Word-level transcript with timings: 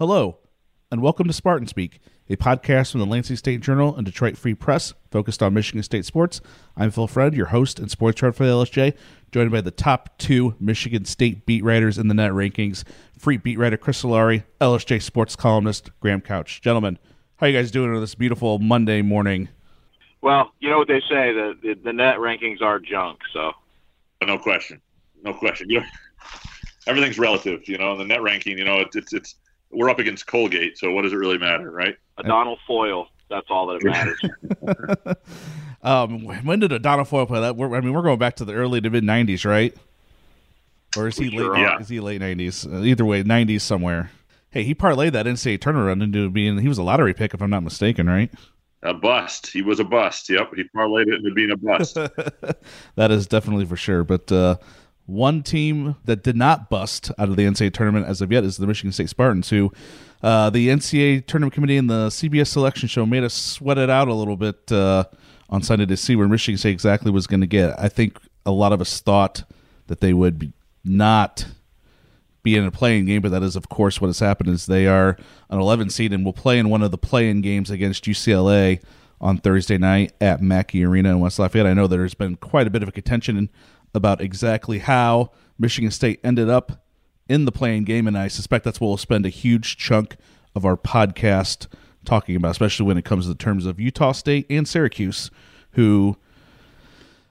Hello, 0.00 0.38
and 0.90 1.02
welcome 1.02 1.26
to 1.26 1.32
Spartan 1.34 1.66
Speak, 1.66 2.00
a 2.30 2.36
podcast 2.36 2.90
from 2.90 3.00
the 3.00 3.06
Lansing 3.06 3.36
State 3.36 3.60
Journal 3.60 3.94
and 3.94 4.06
Detroit 4.06 4.38
Free 4.38 4.54
Press 4.54 4.94
focused 5.10 5.42
on 5.42 5.52
Michigan 5.52 5.82
State 5.82 6.06
sports. 6.06 6.40
I'm 6.74 6.90
Phil 6.90 7.06
Fred, 7.06 7.34
your 7.34 7.48
host 7.48 7.78
and 7.78 7.90
sports 7.90 8.22
writer 8.22 8.32
for 8.32 8.46
the 8.46 8.52
LSJ, 8.52 8.96
joined 9.30 9.50
by 9.50 9.60
the 9.60 9.70
top 9.70 10.16
two 10.16 10.54
Michigan 10.58 11.04
State 11.04 11.44
beat 11.44 11.62
writers 11.62 11.98
in 11.98 12.08
the 12.08 12.14
net 12.14 12.32
rankings, 12.32 12.82
Freep 13.20 13.42
beat 13.42 13.58
writer 13.58 13.76
Chris 13.76 14.02
Solari, 14.02 14.44
LSJ 14.58 15.02
sports 15.02 15.36
columnist 15.36 15.90
Graham 16.00 16.22
Couch. 16.22 16.62
Gentlemen, 16.62 16.98
how 17.36 17.44
are 17.44 17.50
you 17.50 17.58
guys 17.58 17.70
doing 17.70 17.94
on 17.94 18.00
this 18.00 18.14
beautiful 18.14 18.58
Monday 18.58 19.02
morning? 19.02 19.50
Well, 20.22 20.50
you 20.60 20.70
know 20.70 20.78
what 20.78 20.88
they 20.88 21.00
say, 21.00 21.34
the, 21.34 21.58
the, 21.62 21.74
the 21.74 21.92
net 21.92 22.16
rankings 22.16 22.62
are 22.62 22.78
junk, 22.78 23.18
so. 23.34 23.52
No 24.26 24.38
question. 24.38 24.80
No 25.22 25.34
question. 25.34 25.68
You 25.68 25.80
know, 25.80 25.86
everything's 26.86 27.18
relative, 27.18 27.68
you 27.68 27.76
know, 27.76 27.98
the 27.98 28.06
net 28.06 28.22
ranking, 28.22 28.56
you 28.56 28.64
know, 28.64 28.80
it's, 28.80 28.96
it's, 28.96 29.12
it's 29.12 29.34
we're 29.70 29.90
up 29.90 29.98
against 29.98 30.26
Colgate, 30.26 30.78
so 30.78 30.92
what 30.92 31.02
does 31.02 31.12
it 31.12 31.16
really 31.16 31.38
matter, 31.38 31.70
right? 31.70 31.96
Adonal 32.18 32.58
Foyle. 32.66 33.08
That's 33.28 33.46
all 33.48 33.68
that 33.68 33.84
matters. 33.84 35.16
um, 35.82 36.24
when 36.44 36.58
did 36.58 36.72
Adonal 36.72 37.04
Foyle 37.04 37.26
play 37.26 37.40
that? 37.40 37.56
We're, 37.56 37.74
I 37.76 37.80
mean, 37.80 37.92
we're 37.92 38.02
going 38.02 38.18
back 38.18 38.36
to 38.36 38.44
the 38.44 38.54
early 38.54 38.80
to 38.80 38.90
mid 38.90 39.04
'90s, 39.04 39.44
right? 39.44 39.74
Or 40.96 41.06
is 41.06 41.16
he 41.16 41.30
sure 41.30 41.54
late? 41.54 41.64
are. 41.64 41.80
Is 41.80 41.88
he 41.88 42.00
late 42.00 42.20
'90s? 42.20 42.70
Uh, 42.70 42.82
either 42.82 43.04
way, 43.04 43.22
'90s 43.22 43.60
somewhere. 43.60 44.10
Hey, 44.50 44.64
he 44.64 44.74
parlayed 44.74 45.12
that 45.12 45.26
NCAA 45.26 45.60
tournament 45.60 45.86
run 45.86 46.02
into 46.02 46.28
being 46.28 46.58
he 46.58 46.66
was 46.66 46.78
a 46.78 46.82
lottery 46.82 47.14
pick, 47.14 47.34
if 47.34 47.40
I'm 47.40 47.50
not 47.50 47.62
mistaken, 47.62 48.08
right? 48.08 48.30
A 48.82 48.94
bust. 48.94 49.46
He 49.46 49.62
was 49.62 49.78
a 49.78 49.84
bust. 49.84 50.28
Yep. 50.28 50.54
He 50.56 50.64
parlayed 50.74 51.06
it 51.06 51.14
into 51.14 51.32
being 51.32 51.52
a 51.52 51.56
bust. 51.56 51.94
that 52.96 53.10
is 53.10 53.26
definitely 53.26 53.66
for 53.66 53.76
sure. 53.76 54.02
But 54.02 54.32
uh, 54.32 54.56
one 55.10 55.42
team 55.42 55.96
that 56.04 56.22
did 56.22 56.36
not 56.36 56.70
bust 56.70 57.10
out 57.18 57.28
of 57.28 57.36
the 57.36 57.44
NCAA 57.44 57.72
tournament 57.72 58.06
as 58.06 58.22
of 58.22 58.30
yet 58.30 58.44
is 58.44 58.56
the 58.56 58.66
Michigan 58.66 58.92
State 58.92 59.08
Spartans, 59.08 59.50
who 59.50 59.72
uh, 60.22 60.50
the 60.50 60.68
NCAA 60.68 61.26
tournament 61.26 61.52
committee 61.52 61.76
and 61.76 61.90
the 61.90 62.08
CBS 62.08 62.48
selection 62.48 62.88
show 62.88 63.04
made 63.04 63.24
us 63.24 63.34
sweat 63.34 63.78
it 63.78 63.90
out 63.90 64.08
a 64.08 64.14
little 64.14 64.36
bit 64.36 64.70
uh, 64.70 65.04
on 65.48 65.62
Sunday 65.62 65.86
to 65.86 65.96
see 65.96 66.16
where 66.16 66.28
Michigan 66.28 66.58
State 66.58 66.72
exactly 66.72 67.10
was 67.10 67.26
going 67.26 67.40
to 67.40 67.46
get. 67.46 67.78
I 67.78 67.88
think 67.88 68.18
a 68.46 68.50
lot 68.50 68.72
of 68.72 68.80
us 68.80 69.00
thought 69.00 69.44
that 69.88 70.00
they 70.00 70.12
would 70.12 70.52
not 70.84 71.46
be 72.42 72.56
in 72.56 72.64
a 72.64 72.70
play-in 72.70 73.04
game, 73.04 73.20
but 73.20 73.32
that 73.32 73.42
is, 73.42 73.56
of 73.56 73.68
course, 73.68 74.00
what 74.00 74.06
has 74.06 74.20
happened. 74.20 74.48
Is 74.50 74.66
they 74.66 74.86
are 74.86 75.16
an 75.50 75.58
11 75.58 75.90
seed 75.90 76.12
and 76.12 76.24
will 76.24 76.32
play 76.32 76.58
in 76.58 76.70
one 76.70 76.82
of 76.82 76.90
the 76.90 76.98
play-in 76.98 77.40
games 77.40 77.70
against 77.70 78.04
UCLA 78.04 78.80
on 79.20 79.36
Thursday 79.36 79.76
night 79.76 80.12
at 80.20 80.40
Mackey 80.40 80.84
Arena 80.84 81.10
in 81.10 81.20
West 81.20 81.38
Lafayette. 81.38 81.66
I 81.66 81.74
know 81.74 81.86
there's 81.86 82.14
been 82.14 82.36
quite 82.36 82.66
a 82.66 82.70
bit 82.70 82.82
of 82.82 82.88
a 82.88 82.92
contention 82.92 83.50
about 83.94 84.20
exactly 84.20 84.78
how 84.78 85.30
Michigan 85.58 85.90
State 85.90 86.20
ended 86.24 86.48
up 86.48 86.84
in 87.28 87.44
the 87.44 87.52
play-in 87.52 87.84
game, 87.84 88.06
and 88.06 88.18
I 88.18 88.28
suspect 88.28 88.64
that's 88.64 88.80
what 88.80 88.88
we'll 88.88 88.96
spend 88.96 89.24
a 89.24 89.30
huge 89.30 89.76
chunk 89.76 90.16
of 90.54 90.64
our 90.64 90.76
podcast 90.76 91.68
talking 92.04 92.34
about, 92.34 92.50
especially 92.50 92.86
when 92.86 92.98
it 92.98 93.04
comes 93.04 93.24
to 93.24 93.28
the 93.28 93.34
terms 93.34 93.66
of 93.66 93.78
Utah 93.78 94.12
State 94.12 94.46
and 94.50 94.66
Syracuse, 94.66 95.30
who 95.72 96.16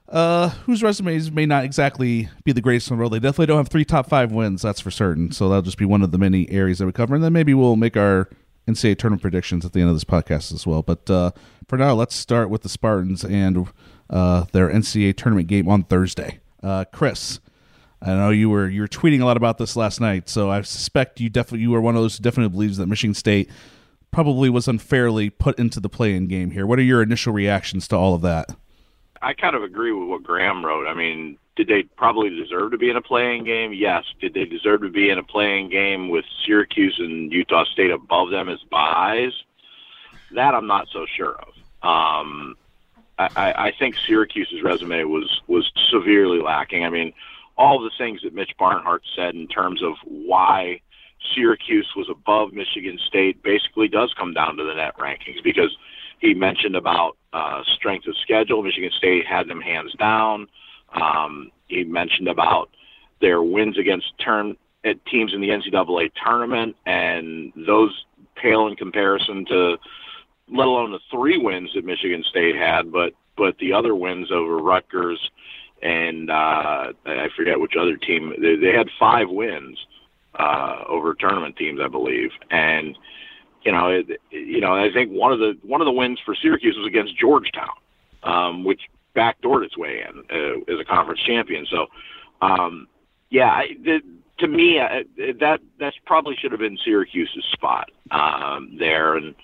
uh, 0.08 0.48
whose 0.66 0.82
resumes 0.82 1.30
may 1.30 1.46
not 1.46 1.64
exactly 1.64 2.28
be 2.44 2.52
the 2.52 2.60
greatest 2.60 2.90
in 2.90 2.96
the 2.96 2.98
world. 2.98 3.12
They 3.12 3.20
definitely 3.20 3.46
don't 3.46 3.58
have 3.58 3.68
three 3.68 3.84
top 3.84 4.08
five 4.08 4.32
wins, 4.32 4.62
that's 4.62 4.80
for 4.80 4.90
certain. 4.90 5.30
So 5.30 5.48
that'll 5.48 5.62
just 5.62 5.78
be 5.78 5.84
one 5.84 6.02
of 6.02 6.10
the 6.10 6.18
many 6.18 6.50
areas 6.50 6.78
that 6.78 6.86
we 6.86 6.92
cover. 6.92 7.14
And 7.14 7.22
then 7.22 7.32
maybe 7.32 7.54
we'll 7.54 7.76
make 7.76 7.96
our 7.96 8.28
NCAA 8.66 8.98
tournament 8.98 9.22
predictions 9.22 9.64
at 9.64 9.72
the 9.72 9.80
end 9.80 9.88
of 9.88 9.94
this 9.94 10.04
podcast 10.04 10.52
as 10.52 10.66
well. 10.66 10.82
But 10.82 11.08
uh, 11.08 11.30
for 11.68 11.78
now, 11.78 11.94
let's 11.94 12.16
start 12.16 12.50
with 12.50 12.62
the 12.62 12.68
Spartans 12.68 13.24
and 13.24 13.68
uh, 14.08 14.46
their 14.52 14.68
NCAA 14.68 15.16
tournament 15.16 15.46
game 15.46 15.68
on 15.68 15.84
Thursday. 15.84 16.40
Uh, 16.62 16.84
Chris, 16.92 17.40
I 18.02 18.14
know 18.14 18.30
you 18.30 18.48
were 18.50 18.68
you 18.68 18.82
were 18.82 18.88
tweeting 18.88 19.20
a 19.20 19.24
lot 19.24 19.36
about 19.36 19.58
this 19.58 19.76
last 19.76 20.00
night, 20.00 20.28
so 20.28 20.50
I 20.50 20.62
suspect 20.62 21.20
you 21.20 21.28
definitely 21.28 21.60
you 21.60 21.70
were 21.70 21.80
one 21.80 21.96
of 21.96 22.02
those 22.02 22.16
who 22.16 22.22
definitely 22.22 22.50
believes 22.50 22.76
that 22.78 22.86
Michigan 22.86 23.14
State 23.14 23.50
probably 24.10 24.50
was 24.50 24.66
unfairly 24.68 25.30
put 25.30 25.58
into 25.58 25.80
the 25.80 25.88
play-in 25.88 26.26
game 26.26 26.50
here. 26.50 26.66
What 26.66 26.78
are 26.78 26.82
your 26.82 27.02
initial 27.02 27.32
reactions 27.32 27.86
to 27.88 27.96
all 27.96 28.14
of 28.14 28.22
that? 28.22 28.54
I 29.22 29.34
kind 29.34 29.54
of 29.54 29.62
agree 29.62 29.92
with 29.92 30.08
what 30.08 30.22
Graham 30.22 30.64
wrote. 30.64 30.86
I 30.86 30.94
mean, 30.94 31.36
did 31.56 31.68
they 31.68 31.82
probably 31.96 32.30
deserve 32.30 32.70
to 32.72 32.78
be 32.78 32.88
in 32.90 32.96
a 32.96 33.02
play-in 33.02 33.44
game? 33.44 33.72
Yes. 33.72 34.04
Did 34.20 34.34
they 34.34 34.46
deserve 34.46 34.80
to 34.80 34.88
be 34.88 35.10
in 35.10 35.18
a 35.18 35.22
play-in 35.22 35.70
game 35.70 36.08
with 36.08 36.24
Syracuse 36.44 36.96
and 36.98 37.30
Utah 37.30 37.64
State 37.64 37.90
above 37.90 38.30
them 38.30 38.48
as 38.48 38.58
byes? 38.70 39.32
That 40.32 40.54
I'm 40.54 40.66
not 40.66 40.88
so 40.92 41.06
sure 41.16 41.36
of. 41.36 41.52
Um, 41.86 42.56
I, 43.36 43.66
I 43.66 43.72
think 43.78 43.96
Syracuse's 44.06 44.62
resume 44.62 45.04
was 45.04 45.40
was 45.46 45.70
severely 45.90 46.40
lacking. 46.40 46.84
I 46.84 46.90
mean, 46.90 47.12
all 47.56 47.80
the 47.80 47.90
things 47.98 48.22
that 48.22 48.34
Mitch 48.34 48.52
Barnhart 48.58 49.02
said 49.14 49.34
in 49.34 49.46
terms 49.48 49.82
of 49.82 49.94
why 50.04 50.80
Syracuse 51.34 51.88
was 51.96 52.08
above 52.10 52.52
Michigan 52.52 52.98
State 53.06 53.42
basically 53.42 53.88
does 53.88 54.14
come 54.18 54.32
down 54.32 54.56
to 54.56 54.64
the 54.64 54.74
net 54.74 54.96
rankings 54.98 55.42
because 55.44 55.76
he 56.18 56.34
mentioned 56.34 56.76
about 56.76 57.16
uh, 57.32 57.62
strength 57.76 58.06
of 58.06 58.16
schedule. 58.22 58.62
Michigan 58.62 58.90
State 58.96 59.26
had 59.26 59.48
them 59.48 59.60
hands 59.60 59.92
down. 59.98 60.48
Um, 60.92 61.50
he 61.68 61.84
mentioned 61.84 62.28
about 62.28 62.70
their 63.20 63.42
wins 63.42 63.78
against 63.78 64.06
turn 64.18 64.56
at 64.84 65.04
teams 65.06 65.34
in 65.34 65.40
the 65.40 65.48
NCAA 65.48 66.10
tournament, 66.24 66.76
and 66.86 67.52
those 67.54 68.04
pale 68.34 68.66
in 68.66 68.76
comparison 68.76 69.44
to, 69.46 69.76
let 70.52 70.66
alone 70.66 70.92
the 70.92 71.00
three 71.10 71.38
wins 71.38 71.70
that 71.74 71.84
Michigan 71.84 72.24
State 72.28 72.56
had, 72.56 72.92
but 72.92 73.12
but 73.36 73.56
the 73.58 73.72
other 73.72 73.94
wins 73.94 74.30
over 74.30 74.58
Rutgers 74.58 75.30
and 75.82 76.30
uh, 76.30 76.92
I 77.06 77.28
forget 77.36 77.58
which 77.58 77.72
other 77.80 77.96
team. 77.96 78.34
They, 78.40 78.56
they 78.56 78.72
had 78.76 78.88
five 78.98 79.28
wins 79.30 79.78
uh, 80.38 80.84
over 80.88 81.14
tournament 81.14 81.56
teams, 81.56 81.80
I 81.82 81.88
believe, 81.88 82.30
and 82.50 82.96
you 83.62 83.72
know, 83.72 83.88
it, 83.88 84.20
you 84.30 84.60
know, 84.60 84.74
I 84.74 84.90
think 84.92 85.10
one 85.10 85.32
of 85.32 85.38
the 85.38 85.58
one 85.62 85.80
of 85.80 85.84
the 85.84 85.92
wins 85.92 86.18
for 86.24 86.34
Syracuse 86.34 86.76
was 86.76 86.86
against 86.86 87.18
Georgetown, 87.18 87.74
um, 88.22 88.64
which 88.64 88.80
backdoored 89.14 89.64
its 89.64 89.76
way 89.76 90.02
in 90.02 90.18
uh, 90.30 90.72
as 90.72 90.80
a 90.80 90.84
conference 90.84 91.20
champion. 91.26 91.66
So, 91.70 91.86
um, 92.40 92.86
yeah, 93.28 93.50
I, 93.50 93.76
the, 93.82 94.00
to 94.38 94.48
me, 94.48 94.78
uh, 94.78 95.02
that 95.40 95.60
that's 95.78 95.96
probably 96.06 96.36
should 96.36 96.52
have 96.52 96.60
been 96.60 96.78
Syracuse's 96.84 97.44
spot 97.52 97.90
um, 98.10 98.76
there. 98.78 99.16
And 99.16 99.34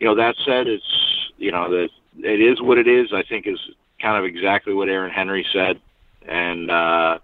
you 0.00 0.06
know, 0.06 0.16
that 0.16 0.34
said, 0.44 0.66
it's 0.66 1.30
you 1.38 1.52
know 1.52 1.70
that 1.70 1.88
it 2.18 2.40
is 2.40 2.60
what 2.60 2.78
it 2.78 2.88
is. 2.88 3.12
I 3.12 3.22
think 3.22 3.46
is 3.46 3.60
kind 4.02 4.16
of 4.16 4.24
exactly 4.24 4.74
what 4.74 4.88
Aaron 4.88 5.10
Henry 5.10 5.46
said, 5.52 5.80
and 6.26 6.70
uh, 6.70 7.18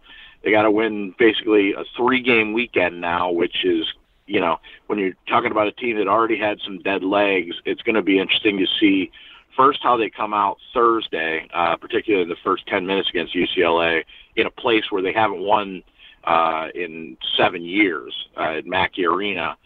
they 0.45 0.51
got 0.53 0.63
to 0.63 0.71
win 0.71 1.15
basically 1.19 1.73
a 1.73 1.85
three-game 1.97 2.53
weekend 2.53 3.01
now, 3.01 3.31
which 3.31 3.65
is 3.65 3.87
you 4.27 4.41
know, 4.41 4.59
when 4.89 4.99
you're 4.99 5.15
talking 5.29 5.51
about 5.51 5.69
a 5.69 5.73
team 5.73 5.97
that 5.97 6.09
already 6.09 6.39
had 6.39 6.59
some 6.65 6.79
dead 6.81 7.03
legs, 7.03 7.57
it's 7.65 7.83
going 7.83 7.95
to 7.95 8.03
be 8.03 8.19
interesting 8.19 8.59
to 8.59 8.67
see 8.79 9.11
first 9.57 9.81
how 9.83 9.97
they 9.97 10.11
come 10.11 10.35
out 10.35 10.59
Thursday, 10.75 11.49
uh, 11.55 11.77
particularly 11.77 12.25
in 12.25 12.29
the 12.29 12.37
first 12.45 12.67
10 12.67 12.87
minutes 12.87 13.09
against 13.09 13.35
UCLA, 13.35 14.03
in 14.35 14.47
a 14.47 14.51
place 14.51 14.85
where 14.91 15.03
they 15.03 15.13
haven't 15.13 15.41
won 15.41 15.83
uh, 16.25 16.69
in 16.75 17.17
seven 17.37 17.63
years 17.63 18.13
uh, 18.37 18.59
at 18.59 18.67
Mackey 18.67 19.07
Arena. 19.07 19.57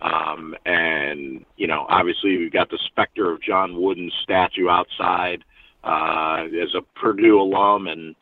Um, 0.00 0.54
and, 0.64 1.44
you 1.56 1.66
know, 1.66 1.86
obviously 1.88 2.38
we've 2.38 2.52
got 2.52 2.70
the 2.70 2.78
specter 2.86 3.30
of 3.30 3.42
John 3.42 3.80
Wooden's 3.80 4.14
statue 4.22 4.68
outside 4.68 5.44
uh, 5.82 6.46
as 6.62 6.74
a 6.74 6.82
Purdue 6.98 7.40
alum 7.40 7.88
and 7.88 8.14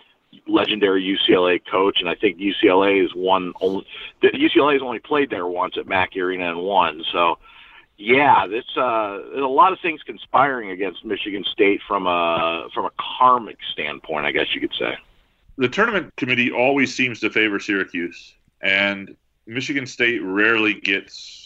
legendary 0.46 1.02
UCLA 1.02 1.60
coach, 1.70 1.98
and 2.00 2.08
I 2.08 2.14
think 2.14 2.38
UCLA 2.38 3.04
is 3.04 3.14
one 3.14 3.52
only. 3.60 3.86
UCLA 4.22 4.74
has 4.74 4.82
only 4.82 4.98
played 4.98 5.30
there 5.30 5.46
once 5.46 5.76
at 5.78 5.86
Mackey 5.86 6.20
Arena 6.20 6.50
and 6.50 6.60
won. 6.60 7.02
So, 7.12 7.38
yeah, 7.98 8.46
this 8.46 8.64
uh, 8.76 9.18
there's 9.32 9.42
a 9.42 9.46
lot 9.46 9.72
of 9.72 9.80
things 9.80 10.02
conspiring 10.02 10.70
against 10.70 11.04
Michigan 11.04 11.44
State 11.44 11.80
from 11.86 12.06
a 12.06 12.68
from 12.74 12.86
a 12.86 12.90
karmic 13.18 13.58
standpoint, 13.72 14.26
I 14.26 14.32
guess 14.32 14.54
you 14.54 14.60
could 14.60 14.74
say. 14.78 14.96
the 15.58 15.68
tournament 15.68 16.14
committee 16.16 16.50
always 16.50 16.94
seems 16.94 17.20
to 17.20 17.30
favor 17.30 17.58
Syracuse, 17.58 18.34
and 18.60 19.16
Michigan 19.46 19.86
State 19.86 20.22
rarely 20.22 20.74
gets 20.74 21.45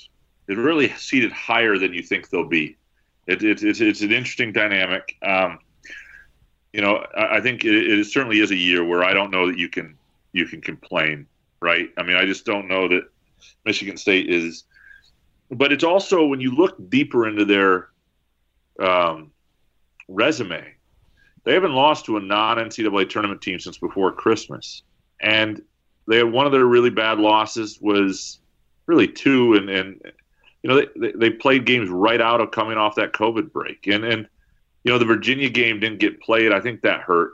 is 0.50 0.58
really 0.58 0.88
seated 0.91 1.32
higher 1.32 1.79
than 1.79 1.94
you 1.94 2.02
think 2.02 2.29
they'll 2.29 2.49
be. 2.49 2.76
It, 3.26 3.43
it, 3.43 3.62
it's 3.62 3.81
it's 3.81 4.00
an 4.00 4.12
interesting 4.12 4.52
dynamic. 4.52 5.17
Um, 5.23 5.61
you 6.73 6.81
know, 6.81 7.06
I, 7.17 7.37
I 7.37 7.41
think 7.41 7.64
it, 7.64 7.75
it 7.75 8.05
certainly 8.06 8.41
is 8.41 8.50
a 8.50 8.56
year 8.56 8.85
where 8.85 9.05
I 9.05 9.12
don't 9.12 9.31
know 9.31 9.47
that 9.47 9.58
you 9.58 9.69
can 9.69 9.97
you 10.32 10.47
can 10.47 10.61
complain, 10.61 11.26
right? 11.61 11.91
I 11.97 12.02
mean, 12.02 12.17
I 12.17 12.26
just 12.26 12.44
don't 12.44 12.69
know 12.69 12.88
that 12.88 13.02
Michigan 13.64 13.97
State 13.97 14.29
is. 14.29 14.64
But 15.52 15.73
it's 15.73 15.85
also 15.85 16.26
when 16.26 16.41
you 16.41 16.55
look 16.55 16.76
deeper 16.91 17.26
into 17.26 17.44
their 17.44 17.88
um, 18.79 19.32
resume, 20.06 20.64
they 21.44 21.55
haven't 21.55 21.73
lost 21.73 22.05
to 22.06 22.17
a 22.17 22.20
non 22.20 22.58
NCAA 22.58 23.08
tournament 23.08 23.43
team 23.43 23.58
since 23.58 23.79
before 23.79 24.12
Christmas, 24.12 24.82
and 25.20 25.61
they 26.06 26.19
had 26.19 26.31
one 26.31 26.47
of 26.47 26.52
their 26.52 26.67
really 26.67 26.91
bad 26.91 27.19
losses 27.19 27.79
was 27.81 28.41
really 28.87 29.08
two, 29.08 29.55
and 29.55 29.70
and 29.70 30.12
you 30.62 30.69
know 30.71 30.87
they 30.97 31.12
they 31.12 31.31
played 31.31 31.65
games 31.65 31.89
right 31.89 32.21
out 32.21 32.41
of 32.41 32.51
coming 32.51 32.79
off 32.79 32.97
that 32.97 33.12
COVID 33.12 33.53
break, 33.53 33.87
and 33.87 34.05
and 34.05 34.29
you 34.85 34.93
know 34.93 34.99
the 34.99 35.05
Virginia 35.05 35.49
game 35.49 35.81
didn't 35.81 36.01
get 36.01 36.21
played. 36.21 36.53
I 36.53 36.61
think 36.61 36.83
that 36.83 37.01
hurt. 37.01 37.33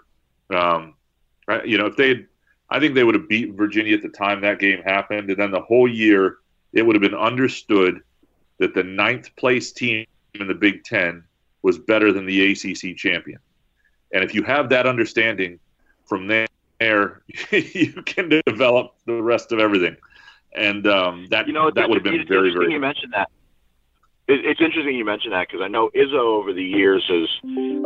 Um, 0.51 0.95
you 1.65 1.79
know 1.79 1.87
if 1.87 1.97
they, 1.97 2.27
I 2.71 2.81
think 2.81 2.95
they 2.95 3.05
would 3.05 3.15
have 3.15 3.29
beaten 3.29 3.57
Virginia 3.57 3.97
at 3.97 4.03
the 4.03 4.09
time 4.09 4.41
that 4.43 4.59
game 4.59 4.83
happened, 4.83 5.31
and 5.31 5.39
then 5.39 5.51
the 5.51 5.61
whole 5.61 5.89
year 5.89 6.39
it 6.73 6.83
would 6.83 6.95
have 6.95 7.03
been 7.03 7.15
understood 7.15 8.01
that 8.59 8.75
the 8.75 8.83
ninth 8.83 9.35
place 9.37 9.73
team 9.73 10.07
in 10.35 10.47
the 10.47 10.55
Big 10.55 10.85
Ten 10.85 11.25
was 11.63 11.79
better 11.79 12.13
than 12.13 12.27
the 12.27 12.53
ACC 12.53 12.97
champion. 12.97 13.39
And 14.13 14.23
if 14.23 14.35
you 14.35 14.43
have 14.45 14.69
that 14.69 14.87
understanding 14.87 15.59
from 16.05 16.29
there, 16.29 17.23
you 17.51 17.93
can 18.05 18.41
develop 18.47 18.95
the 19.05 19.21
rest 19.21 19.53
of 19.53 19.59
everything. 19.59 19.97
And 20.57 20.87
um, 20.87 21.27
that 21.31 21.47
you 21.47 21.53
know 21.53 21.71
that 21.71 21.89
would 21.89 21.97
have 21.97 22.05
been 22.05 22.27
very 22.27 22.49
interesting 22.49 22.61
very. 22.61 22.73
You 22.73 22.81
mentioned 22.81 23.13
that. 23.13 23.31
It, 24.27 24.45
it's 24.45 24.61
interesting 24.61 24.97
you 24.97 25.05
mentioned 25.05 25.35
that 25.35 25.49
because 25.49 25.63
I 25.63 25.69
know 25.69 25.91
Izzo 25.95 26.15
over 26.15 26.53
the 26.53 26.65
years 26.65 27.05
has 27.09 27.29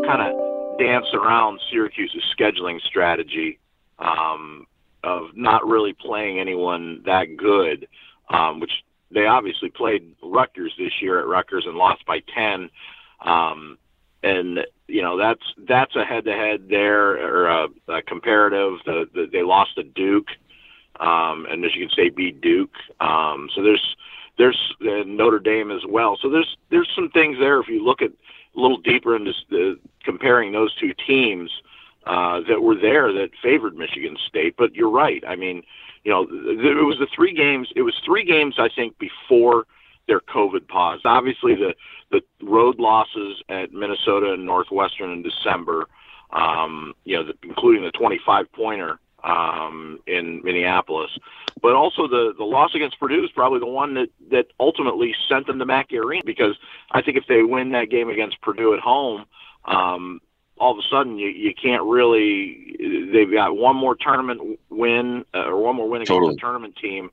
kind 0.07 0.23
of 0.23 0.79
danced 0.79 1.13
around 1.15 1.61
Syracuse's 1.71 2.23
scheduling 2.39 2.81
strategy 2.81 3.59
um, 3.99 4.67
of 5.03 5.37
not 5.37 5.67
really 5.67 5.93
playing 5.93 6.39
anyone 6.39 7.03
that 7.07 7.37
good, 7.37 7.89
um, 8.29 8.61
which 8.61 8.73
they 9.11 9.27
obviously 9.27 9.69
played 9.69 10.15
Rutgers 10.23 10.73
this 10.79 11.03
year 11.03 11.19
at 11.19 11.27
Rutgers 11.27 11.65
and 11.67 11.77
lost 11.77 12.07
by 12.07 12.21
ten. 12.35 12.71
Um, 13.21 13.79
and 14.23 14.61
you 14.87 15.03
know 15.03 15.19
that's 15.19 15.43
that's 15.69 15.97
a 15.97 16.05
head-to-head 16.05 16.69
there 16.69 17.19
or 17.19 17.47
a, 17.49 17.69
a 17.89 18.03
comparative. 18.03 18.79
The, 18.85 19.09
the, 19.13 19.29
they 19.33 19.43
lost 19.43 19.75
to 19.77 19.83
Duke, 19.83 20.29
um, 21.01 21.47
and 21.51 21.61
Michigan 21.61 21.89
State 21.91 22.15
beat 22.15 22.41
Duke. 22.41 22.75
Um, 23.01 23.49
so 23.55 23.63
there's 23.63 23.97
there's 24.39 24.75
Notre 24.81 25.39
Dame 25.39 25.71
as 25.71 25.83
well. 25.89 26.17
So 26.21 26.31
there's 26.31 26.57
there's 26.71 26.91
some 26.95 27.11
things 27.11 27.39
there 27.39 27.61
if 27.61 27.69
you 27.69 27.85
look 27.85 28.03
at 28.03 28.11
a 28.11 28.61
little 28.61 28.79
deeper 28.79 29.17
into 29.17 29.33
the, 29.51 29.79
comparing 30.05 30.53
those 30.53 30.75
two 30.77 30.93
teams 31.07 31.51
uh, 32.07 32.41
that 32.49 32.63
were 32.63 32.75
there 32.75 33.13
that 33.13 33.31
favored 33.43 33.77
Michigan 33.77 34.17
State. 34.29 34.55
But 34.57 34.75
you're 34.75 34.91
right. 34.91 35.23
I 35.27 35.37
mean, 35.37 35.63
you 36.05 36.11
know, 36.11 36.23
it 36.23 36.85
was 36.85 36.99
the 36.99 37.09
three 37.15 37.35
games. 37.35 37.69
It 37.77 37.83
was 37.83 37.95
three 38.05 38.25
games 38.25 38.57
I 38.59 38.69
think 38.75 38.99
before 38.99 39.67
their 40.07 40.21
COVID 40.21 40.67
pause. 40.69 41.01
Obviously, 41.05 41.55
the 41.55 41.75
the 42.11 42.23
road 42.43 42.79
losses 42.79 43.43
at 43.49 43.73
Minnesota 43.73 44.33
and 44.33 44.45
Northwestern 44.45 45.13
in 45.13 45.23
December, 45.23 45.87
um, 46.33 46.93
you 47.05 47.17
know, 47.17 47.25
the, 47.25 47.35
including 47.45 47.85
the 47.85 47.93
25 47.93 48.51
pointer 48.53 48.99
um, 49.25 50.01
in 50.07 50.43
Minneapolis, 50.43 51.11
but 51.63 51.75
also 51.75 52.07
the 52.07 52.35
the 52.37 52.45
loss 52.45 52.75
against 52.75 52.99
Purdue 52.99 53.25
is 53.25 53.31
probably 53.31 53.61
the 53.61 53.67
one 53.67 53.95
that 53.95 54.09
that 54.31 54.47
ultimately 54.59 55.15
sent 55.29 55.47
them 55.47 55.59
to 55.59 55.67
Mackey 55.67 55.99
Arena 55.99 56.23
because 56.25 56.57
I 56.91 57.03
think 57.03 57.17
if 57.17 57.25
they 57.29 57.43
win 57.43 57.73
that 57.73 57.91
game 57.91 58.09
against 58.09 58.41
Purdue 58.41 58.75
at 58.75 58.81
home. 58.81 59.25
Um, 59.65 60.21
all 60.59 60.73
of 60.73 60.79
a 60.79 60.83
sudden, 60.91 61.19
you, 61.19 61.29
you 61.29 61.55
can't 61.55 61.83
really. 61.85 62.77
They've 63.13 63.33
got 63.33 63.57
one 63.57 63.77
more 63.77 63.97
tournament 63.97 64.59
win 64.69 65.25
uh, 65.35 65.47
or 65.47 65.63
one 65.63 65.77
more 65.77 65.89
win 65.89 66.03
against 66.03 66.13
Totally. 66.13 66.35
a 66.35 66.37
tournament 66.37 66.77
team 66.77 67.11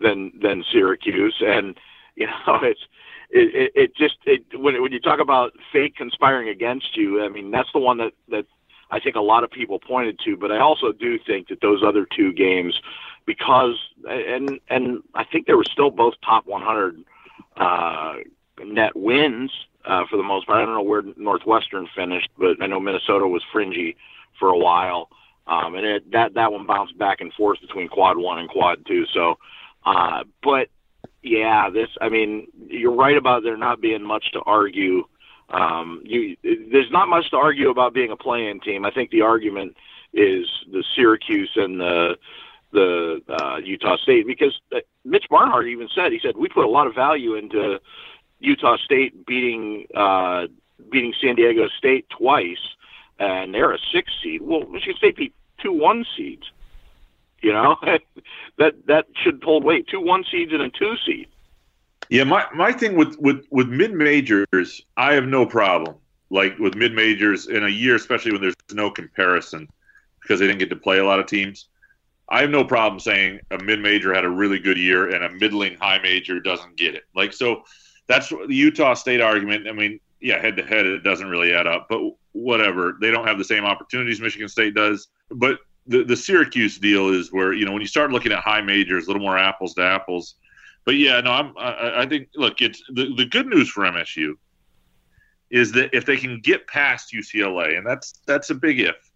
than 0.00 0.32
than 0.40 0.64
Syracuse, 0.70 1.36
and 1.40 1.76
you 2.14 2.26
know 2.26 2.58
it's 2.62 2.80
it, 3.30 3.54
it, 3.54 3.72
it 3.74 3.96
just 3.96 4.16
it 4.26 4.42
when 4.58 4.80
when 4.82 4.92
you 4.92 5.00
talk 5.00 5.20
about 5.20 5.52
fate 5.72 5.96
conspiring 5.96 6.48
against 6.48 6.96
you, 6.96 7.24
I 7.24 7.28
mean 7.28 7.50
that's 7.50 7.70
the 7.72 7.80
one 7.80 7.98
that 7.98 8.12
that 8.28 8.46
I 8.90 9.00
think 9.00 9.16
a 9.16 9.20
lot 9.20 9.44
of 9.44 9.50
people 9.50 9.78
pointed 9.78 10.18
to. 10.24 10.36
But 10.36 10.52
I 10.52 10.58
also 10.58 10.92
do 10.92 11.18
think 11.18 11.48
that 11.48 11.60
those 11.60 11.82
other 11.82 12.06
two 12.06 12.32
games, 12.32 12.80
because 13.26 13.76
and 14.08 14.60
and 14.68 15.02
I 15.14 15.24
think 15.24 15.46
they 15.46 15.54
were 15.54 15.64
still 15.64 15.90
both 15.90 16.14
top 16.24 16.46
100 16.46 17.04
uh, 17.56 18.14
net 18.64 18.96
wins 18.96 19.52
uh, 19.84 20.04
for 20.10 20.16
the 20.16 20.22
most 20.22 20.46
part. 20.46 20.58
I 20.58 20.64
don't 20.64 20.74
know 20.74 20.82
where 20.82 21.02
Northwestern 21.16 21.88
finished, 21.94 22.30
but 22.38 22.62
I 22.62 22.66
know 22.66 22.80
Minnesota 22.80 23.26
was 23.26 23.42
fringy 23.52 23.96
for 24.38 24.48
a 24.48 24.58
while. 24.58 25.08
Um, 25.46 25.74
and 25.74 25.84
it, 25.84 26.10
that 26.12 26.34
that 26.34 26.52
one 26.52 26.66
bounced 26.66 26.96
back 26.98 27.20
and 27.20 27.32
forth 27.32 27.60
between 27.60 27.88
quad 27.88 28.18
one 28.18 28.38
and 28.38 28.48
quad 28.48 28.86
two. 28.86 29.04
So, 29.12 29.38
uh, 29.84 30.24
but 30.42 30.68
yeah, 31.22 31.70
this. 31.70 31.88
I 32.00 32.08
mean, 32.08 32.46
you're 32.68 32.94
right 32.94 33.16
about 33.16 33.42
there 33.42 33.56
not 33.56 33.80
being 33.80 34.02
much 34.02 34.32
to 34.32 34.40
argue. 34.40 35.04
Um, 35.50 36.02
you 36.04 36.36
there's 36.42 36.90
not 36.90 37.08
much 37.08 37.30
to 37.30 37.36
argue 37.36 37.70
about 37.70 37.92
being 37.92 38.10
a 38.10 38.16
play-in 38.16 38.60
team. 38.60 38.84
I 38.84 38.90
think 38.90 39.10
the 39.10 39.22
argument 39.22 39.76
is 40.12 40.46
the 40.70 40.84
Syracuse 40.94 41.50
and 41.56 41.80
the 41.80 42.16
the 42.72 43.20
uh, 43.28 43.56
Utah 43.56 43.96
State 43.96 44.26
because 44.26 44.60
uh, 44.74 44.78
Mitch 45.04 45.24
Barnhart 45.28 45.66
even 45.66 45.88
said 45.94 46.12
he 46.12 46.20
said 46.22 46.36
we 46.36 46.48
put 46.48 46.64
a 46.64 46.68
lot 46.68 46.86
of 46.86 46.94
value 46.94 47.34
into 47.34 47.80
Utah 48.38 48.76
State 48.76 49.26
beating 49.26 49.86
uh, 49.94 50.46
beating 50.90 51.12
San 51.20 51.34
Diego 51.34 51.68
State 51.78 52.08
twice, 52.10 52.76
and 53.18 53.52
they're 53.52 53.72
a 53.72 53.78
six 53.92 54.12
seed. 54.22 54.42
Well, 54.42 54.66
Michigan 54.66 54.96
State 54.96 55.16
beat 55.16 55.34
two 55.60 55.72
one 55.72 56.04
seeds. 56.16 56.50
You 57.42 57.52
know 57.52 57.76
that 58.58 58.74
that 58.86 59.06
should 59.22 59.42
hold 59.42 59.64
weight. 59.64 59.88
Two 59.88 60.00
one 60.00 60.24
seeds 60.30 60.52
and 60.52 60.62
a 60.62 60.70
two 60.70 60.94
seed. 61.04 61.28
Yeah, 62.08 62.24
my, 62.24 62.46
my 62.54 62.72
thing 62.72 62.96
with, 62.96 63.16
with, 63.18 63.44
with 63.50 63.68
mid 63.68 63.92
majors, 63.92 64.80
I 64.96 65.14
have 65.14 65.26
no 65.26 65.46
problem. 65.46 65.96
Like 66.30 66.58
with 66.58 66.74
mid 66.74 66.94
majors 66.94 67.48
in 67.48 67.64
a 67.64 67.68
year, 67.68 67.96
especially 67.96 68.32
when 68.32 68.40
there's 68.40 68.54
no 68.72 68.90
comparison 68.90 69.68
because 70.20 70.40
they 70.40 70.46
didn't 70.46 70.60
get 70.60 70.70
to 70.70 70.76
play 70.76 70.98
a 70.98 71.04
lot 71.04 71.18
of 71.18 71.26
teams. 71.26 71.68
I 72.28 72.42
have 72.42 72.50
no 72.50 72.64
problem 72.64 73.00
saying 73.00 73.40
a 73.50 73.58
mid 73.58 73.80
major 73.80 74.14
had 74.14 74.24
a 74.24 74.30
really 74.30 74.60
good 74.60 74.78
year 74.78 75.10
and 75.10 75.24
a 75.24 75.30
middling 75.30 75.76
high 75.76 75.98
major 75.98 76.38
doesn't 76.38 76.76
get 76.76 76.94
it. 76.94 77.02
Like 77.14 77.32
so, 77.32 77.64
that's 78.06 78.28
the 78.28 78.54
Utah 78.54 78.94
State 78.94 79.20
argument. 79.20 79.66
I 79.68 79.72
mean, 79.72 79.98
yeah, 80.20 80.40
head 80.40 80.56
to 80.56 80.64
head, 80.64 80.86
it 80.86 81.02
doesn't 81.02 81.28
really 81.28 81.52
add 81.52 81.66
up, 81.66 81.86
but 81.88 82.00
whatever. 82.32 82.96
They 83.00 83.10
don't 83.10 83.26
have 83.26 83.38
the 83.38 83.44
same 83.44 83.64
opportunities 83.64 84.20
Michigan 84.20 84.48
State 84.48 84.74
does. 84.74 85.08
But 85.30 85.58
the 85.86 86.04
the 86.04 86.16
Syracuse 86.16 86.78
deal 86.78 87.08
is 87.08 87.32
where 87.32 87.52
you 87.52 87.64
know 87.64 87.72
when 87.72 87.80
you 87.80 87.88
start 87.88 88.12
looking 88.12 88.32
at 88.32 88.38
high 88.38 88.60
majors, 88.60 89.04
a 89.04 89.08
little 89.08 89.22
more 89.22 89.38
apples 89.38 89.74
to 89.74 89.82
apples. 89.82 90.36
But 90.84 90.96
yeah, 90.96 91.20
no, 91.20 91.30
I'm. 91.30 91.54
I, 91.58 92.02
I 92.02 92.06
think 92.06 92.28
look, 92.34 92.60
it's 92.60 92.82
the 92.92 93.14
the 93.14 93.26
good 93.26 93.46
news 93.46 93.68
for 93.68 93.84
MSU 93.84 94.34
is 95.50 95.72
that 95.72 95.94
if 95.94 96.06
they 96.06 96.16
can 96.16 96.40
get 96.40 96.66
past 96.66 97.12
UCLA, 97.12 97.76
and 97.76 97.86
that's 97.86 98.20
that's 98.26 98.50
a 98.50 98.54
big 98.54 98.80
if, 98.80 99.10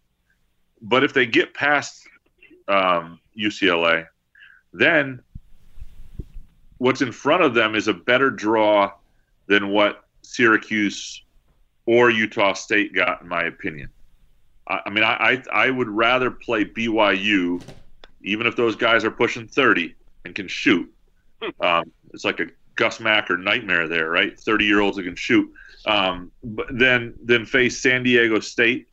but 0.82 1.04
if 1.04 1.12
they 1.12 1.26
get 1.26 1.54
past 1.54 2.06
um, 2.68 3.20
UCLA, 3.38 4.06
then 4.72 5.22
what's 6.78 7.02
in 7.02 7.12
front 7.12 7.42
of 7.42 7.54
them 7.54 7.74
is 7.74 7.88
a 7.88 7.94
better 7.94 8.30
draw 8.30 8.92
than 9.46 9.70
what 9.70 10.04
Syracuse 10.22 11.22
or 11.86 12.10
Utah 12.10 12.54
State 12.54 12.94
got, 12.94 13.22
in 13.22 13.28
my 13.28 13.44
opinion. 13.44 13.88
I, 14.68 14.80
I 14.86 14.90
mean, 14.90 15.04
I, 15.04 15.42
I 15.52 15.66
I 15.66 15.70
would 15.70 15.88
rather 15.88 16.30
play 16.30 16.64
BYU, 16.64 17.62
even 18.22 18.46
if 18.46 18.56
those 18.56 18.76
guys 18.76 19.04
are 19.04 19.10
pushing 19.10 19.46
thirty 19.46 19.94
and 20.24 20.34
can 20.34 20.48
shoot. 20.48 20.90
Um, 21.60 21.92
it's 22.12 22.24
like 22.24 22.40
a 22.40 22.46
Gus 22.76 23.00
Macker 23.00 23.36
nightmare 23.36 23.88
there, 23.88 24.10
right? 24.10 24.38
Thirty 24.38 24.64
year 24.64 24.80
olds 24.80 24.96
who 24.96 25.04
can 25.04 25.16
shoot. 25.16 25.50
Um, 25.86 26.30
but 26.42 26.66
then 26.70 27.14
then 27.22 27.44
face 27.44 27.80
San 27.80 28.02
Diego 28.02 28.40
State, 28.40 28.88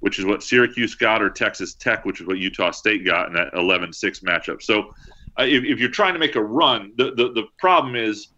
which 0.00 0.18
is 0.18 0.24
what 0.24 0.42
Syracuse 0.42 0.94
got, 0.94 1.22
or 1.22 1.30
Texas 1.30 1.74
Tech, 1.74 2.04
which 2.04 2.20
is 2.20 2.26
what 2.26 2.38
Utah 2.38 2.70
State 2.70 3.04
got 3.04 3.28
in 3.28 3.34
that 3.34 3.52
11-6 3.54 4.22
matchup. 4.22 4.62
So 4.62 4.94
uh, 5.38 5.44
if, 5.44 5.64
if 5.64 5.78
you're 5.78 5.90
trying 5.90 6.12
to 6.12 6.18
make 6.18 6.36
a 6.36 6.42
run, 6.42 6.92
the, 6.96 7.14
the 7.14 7.32
the 7.32 7.44
problem 7.58 7.96
is 7.96 8.28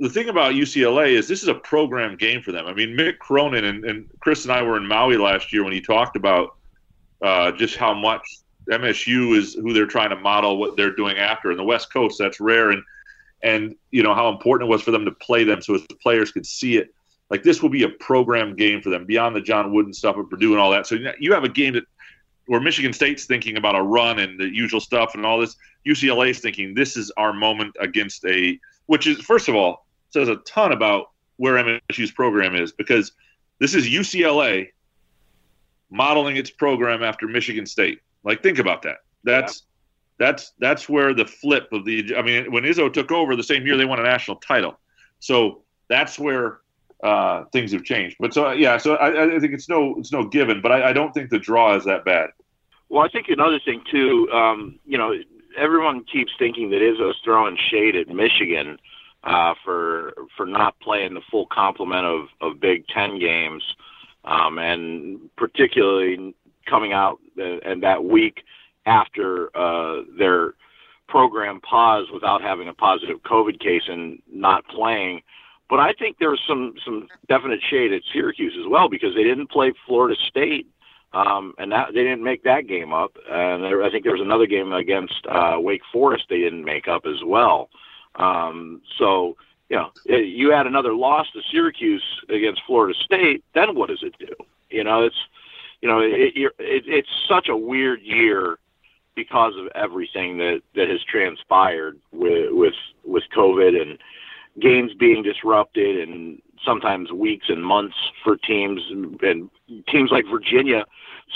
the 0.00 0.08
thing 0.08 0.28
about 0.28 0.54
UCLA 0.54 1.10
is 1.10 1.28
this 1.28 1.42
is 1.42 1.48
a 1.48 1.54
program 1.54 2.16
game 2.16 2.40
for 2.40 2.52
them. 2.52 2.66
I 2.66 2.74
mean, 2.74 2.90
Mick 2.90 3.18
Cronin 3.18 3.64
and, 3.64 3.84
and 3.84 4.08
Chris 4.20 4.44
and 4.44 4.52
I 4.52 4.62
were 4.62 4.76
in 4.76 4.86
Maui 4.86 5.16
last 5.16 5.52
year 5.52 5.64
when 5.64 5.72
he 5.72 5.80
talked 5.80 6.16
about 6.16 6.56
uh, 7.20 7.52
just 7.52 7.76
how 7.76 7.92
much 7.92 8.22
MSU 8.68 9.36
is 9.36 9.54
who 9.54 9.72
they're 9.72 9.86
trying 9.86 10.10
to 10.10 10.16
model 10.16 10.58
what 10.58 10.76
they're 10.76 10.94
doing 10.94 11.16
after. 11.18 11.50
In 11.50 11.56
the 11.56 11.64
West 11.64 11.92
Coast, 11.92 12.18
that's 12.18 12.40
rare, 12.40 12.70
and 12.70 12.82
and 13.42 13.76
you 13.90 14.02
know 14.02 14.14
how 14.14 14.28
important 14.28 14.68
it 14.68 14.70
was 14.70 14.82
for 14.82 14.90
them 14.90 15.04
to 15.04 15.12
play 15.12 15.44
them 15.44 15.62
so 15.62 15.76
the 15.76 15.94
players 15.96 16.32
could 16.32 16.46
see 16.46 16.76
it. 16.76 16.94
Like 17.30 17.42
this 17.42 17.62
will 17.62 17.68
be 17.68 17.82
a 17.82 17.88
program 17.88 18.56
game 18.56 18.80
for 18.80 18.90
them 18.90 19.04
beyond 19.04 19.36
the 19.36 19.40
John 19.40 19.72
Wooden 19.72 19.92
stuff 19.92 20.16
at 20.16 20.28
Purdue 20.28 20.52
and 20.52 20.60
all 20.60 20.70
that. 20.70 20.86
So 20.86 20.96
you 21.18 21.32
have 21.32 21.44
a 21.44 21.48
game 21.48 21.74
that 21.74 21.84
where 22.46 22.60
Michigan 22.60 22.94
State's 22.94 23.26
thinking 23.26 23.58
about 23.58 23.76
a 23.76 23.82
run 23.82 24.18
and 24.18 24.40
the 24.40 24.48
usual 24.48 24.80
stuff 24.80 25.14
and 25.14 25.24
all 25.24 25.38
this. 25.38 25.56
UCLA 25.86 26.30
is 26.30 26.40
thinking 26.40 26.74
this 26.74 26.96
is 26.96 27.12
our 27.16 27.32
moment 27.32 27.76
against 27.80 28.24
a 28.24 28.58
which 28.86 29.06
is 29.06 29.18
first 29.20 29.48
of 29.48 29.54
all 29.54 29.86
says 30.10 30.28
a 30.28 30.36
ton 30.36 30.72
about 30.72 31.10
where 31.36 31.54
MSU's 31.54 32.10
program 32.10 32.54
is 32.54 32.72
because 32.72 33.12
this 33.58 33.74
is 33.74 33.86
UCLA 33.86 34.68
modeling 35.90 36.36
its 36.36 36.50
program 36.50 37.02
after 37.02 37.26
Michigan 37.26 37.66
State. 37.66 38.00
Like, 38.24 38.42
think 38.42 38.58
about 38.58 38.82
that. 38.82 38.98
That's 39.24 39.64
yeah. 40.18 40.26
that's 40.26 40.52
that's 40.58 40.88
where 40.88 41.14
the 41.14 41.24
flip 41.24 41.68
of 41.72 41.84
the. 41.84 42.14
I 42.16 42.22
mean, 42.22 42.52
when 42.52 42.64
Izzo 42.64 42.92
took 42.92 43.12
over 43.12 43.36
the 43.36 43.42
same 43.42 43.66
year, 43.66 43.76
they 43.76 43.84
won 43.84 44.00
a 44.00 44.04
national 44.04 44.38
title. 44.38 44.78
So 45.20 45.62
that's 45.88 46.18
where 46.18 46.60
uh, 47.02 47.44
things 47.52 47.72
have 47.72 47.84
changed. 47.84 48.16
But 48.18 48.34
so 48.34 48.50
yeah, 48.52 48.76
so 48.76 48.96
I, 48.96 49.36
I 49.36 49.38
think 49.38 49.52
it's 49.52 49.68
no 49.68 49.96
it's 49.98 50.12
no 50.12 50.24
given. 50.26 50.60
But 50.60 50.72
I, 50.72 50.90
I, 50.90 50.92
don't 50.92 51.12
think 51.12 51.30
the 51.30 51.38
draw 51.38 51.76
is 51.76 51.84
that 51.84 52.04
bad. 52.04 52.30
Well, 52.88 53.04
I 53.04 53.08
think 53.08 53.28
another 53.28 53.60
thing 53.64 53.82
too. 53.90 54.28
Um, 54.32 54.78
you 54.84 54.98
know, 54.98 55.14
everyone 55.56 56.04
keeps 56.04 56.32
thinking 56.38 56.70
that 56.70 56.80
Izzo's 56.80 57.18
throwing 57.24 57.56
shade 57.70 57.96
at 57.96 58.08
Michigan 58.08 58.78
uh, 59.24 59.54
for 59.64 60.14
for 60.36 60.46
not 60.46 60.78
playing 60.80 61.14
the 61.14 61.22
full 61.30 61.46
complement 61.46 62.04
of 62.04 62.28
of 62.40 62.60
Big 62.60 62.86
Ten 62.88 63.18
games, 63.18 63.62
um, 64.24 64.58
and 64.58 65.30
particularly 65.36 66.34
coming 66.68 66.92
out 66.92 67.18
and 67.36 67.82
that 67.82 68.04
week 68.04 68.42
after 68.86 69.56
uh, 69.56 70.02
their 70.18 70.54
program 71.08 71.60
paused 71.60 72.10
without 72.12 72.42
having 72.42 72.68
a 72.68 72.74
positive 72.74 73.22
COVID 73.22 73.60
case 73.60 73.82
and 73.88 74.20
not 74.30 74.66
playing. 74.68 75.22
But 75.68 75.80
I 75.80 75.92
think 75.92 76.16
there 76.18 76.30
was 76.30 76.40
some 76.46 76.74
some 76.84 77.08
definite 77.28 77.60
shade 77.68 77.92
at 77.92 78.02
Syracuse 78.12 78.56
as 78.58 78.66
well 78.68 78.88
because 78.88 79.14
they 79.14 79.24
didn't 79.24 79.50
play 79.50 79.72
Florida 79.86 80.16
State, 80.28 80.66
um, 81.12 81.54
and 81.58 81.70
that 81.72 81.88
they 81.88 82.02
didn't 82.02 82.24
make 82.24 82.42
that 82.44 82.66
game 82.66 82.92
up. 82.92 83.16
And 83.30 83.62
there, 83.62 83.82
I 83.82 83.90
think 83.90 84.04
there 84.04 84.12
was 84.12 84.22
another 84.22 84.46
game 84.46 84.72
against 84.72 85.26
uh, 85.28 85.56
Wake 85.58 85.82
Forest 85.92 86.24
they 86.30 86.38
didn't 86.38 86.64
make 86.64 86.88
up 86.88 87.04
as 87.06 87.22
well. 87.24 87.68
Um, 88.16 88.80
so 88.98 89.36
you 89.68 89.76
know, 89.76 89.90
you 90.06 90.52
add 90.52 90.66
another 90.66 90.94
loss 90.94 91.26
to 91.32 91.40
Syracuse 91.50 92.04
against 92.30 92.62
Florida 92.66 92.98
State, 92.98 93.44
then 93.54 93.74
what 93.74 93.90
does 93.90 94.02
it 94.02 94.14
do? 94.18 94.34
You 94.70 94.84
know, 94.84 95.02
it's 95.02 95.16
you 95.80 95.88
know, 95.88 96.00
it, 96.00 96.32
it, 96.34 96.52
it's 96.58 97.08
such 97.28 97.48
a 97.48 97.56
weird 97.56 98.02
year 98.02 98.58
because 99.14 99.54
of 99.56 99.66
everything 99.74 100.38
that 100.38 100.62
that 100.74 100.88
has 100.88 101.02
transpired 101.04 101.98
with 102.12 102.52
with 102.52 102.74
with 103.04 103.24
COVID 103.36 103.80
and 103.80 103.98
games 104.60 104.92
being 104.94 105.22
disrupted 105.22 106.08
and 106.08 106.40
sometimes 106.64 107.12
weeks 107.12 107.46
and 107.48 107.64
months 107.64 107.96
for 108.22 108.36
teams 108.36 108.80
and, 108.90 109.50
teams 109.86 110.10
like 110.10 110.24
Virginia 110.30 110.84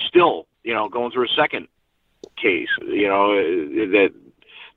still, 0.08 0.46
you 0.64 0.72
know, 0.74 0.88
going 0.88 1.12
through 1.12 1.26
a 1.26 1.34
second 1.36 1.68
case, 2.36 2.68
you 2.86 3.06
know, 3.08 3.34
that 3.34 4.12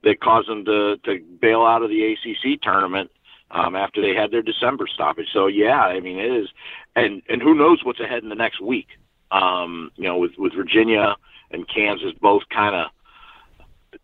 that 0.03 0.19
caused 0.19 0.49
them 0.49 0.65
to 0.65 0.97
to 1.05 1.19
bail 1.41 1.61
out 1.63 1.83
of 1.83 1.89
the 1.89 2.13
ACC 2.13 2.61
tournament 2.61 3.11
um, 3.51 3.75
after 3.75 4.01
they 4.01 4.13
had 4.13 4.31
their 4.31 4.41
December 4.41 4.87
stoppage. 4.87 5.27
So 5.31 5.47
yeah, 5.47 5.81
I 5.81 5.99
mean 5.99 6.19
it 6.19 6.31
is, 6.31 6.49
and 6.95 7.21
and 7.29 7.41
who 7.41 7.53
knows 7.53 7.83
what's 7.83 7.99
ahead 7.99 8.23
in 8.23 8.29
the 8.29 8.35
next 8.35 8.61
week? 8.61 8.87
Um, 9.31 9.91
you 9.95 10.03
know, 10.03 10.17
with 10.17 10.31
with 10.37 10.53
Virginia 10.53 11.15
and 11.51 11.67
Kansas 11.67 12.13
both 12.21 12.43
kind 12.49 12.75
of 12.75 12.87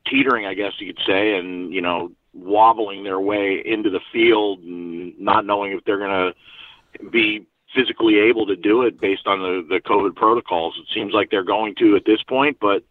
teetering, 0.06 0.46
I 0.46 0.54
guess 0.54 0.74
you 0.80 0.94
could 0.94 1.04
say, 1.06 1.36
and 1.38 1.74
you 1.74 1.82
know 1.82 2.12
wobbling 2.34 3.04
their 3.04 3.20
way 3.20 3.62
into 3.64 3.90
the 3.90 4.00
field 4.12 4.60
and 4.60 5.20
not 5.20 5.46
knowing 5.46 5.74
if 5.74 5.84
they're 5.84 5.98
going 5.98 6.34
to 7.00 7.10
be 7.10 7.46
physically 7.76 8.20
able 8.20 8.46
to 8.46 8.56
do 8.56 8.84
it 8.84 9.00
based 9.00 9.28
on 9.28 9.40
the 9.40 9.66
the 9.68 9.82
COVID 9.82 10.16
protocols. 10.16 10.78
It 10.80 10.88
seems 10.94 11.14
like 11.14 11.30
they're 11.30 11.44
going 11.44 11.76
to 11.76 11.96
at 11.96 12.06
this 12.06 12.24
point, 12.24 12.58
but 12.60 12.84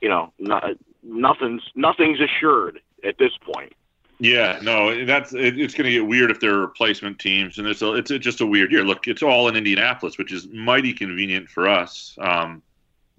you 0.00 0.08
know, 0.08 0.32
not, 0.38 0.64
nothing's 1.02 1.62
nothing's 1.74 2.20
assured 2.20 2.80
at 3.04 3.18
this 3.18 3.32
point. 3.42 3.72
Yeah, 4.20 4.58
no, 4.62 5.04
that's 5.04 5.32
it, 5.32 5.60
it's 5.60 5.74
going 5.74 5.84
to 5.84 5.92
get 5.92 6.06
weird 6.06 6.30
if 6.30 6.40
they're 6.40 6.58
replacement 6.58 7.20
teams, 7.20 7.58
and 7.58 7.68
it's 7.68 7.82
a, 7.82 7.94
it's 7.94 8.10
just 8.10 8.40
a 8.40 8.46
weird 8.46 8.72
year. 8.72 8.84
Look, 8.84 9.06
it's 9.06 9.22
all 9.22 9.48
in 9.48 9.54
Indianapolis, 9.54 10.18
which 10.18 10.32
is 10.32 10.48
mighty 10.48 10.92
convenient 10.92 11.48
for 11.48 11.68
us, 11.68 12.16
um, 12.20 12.60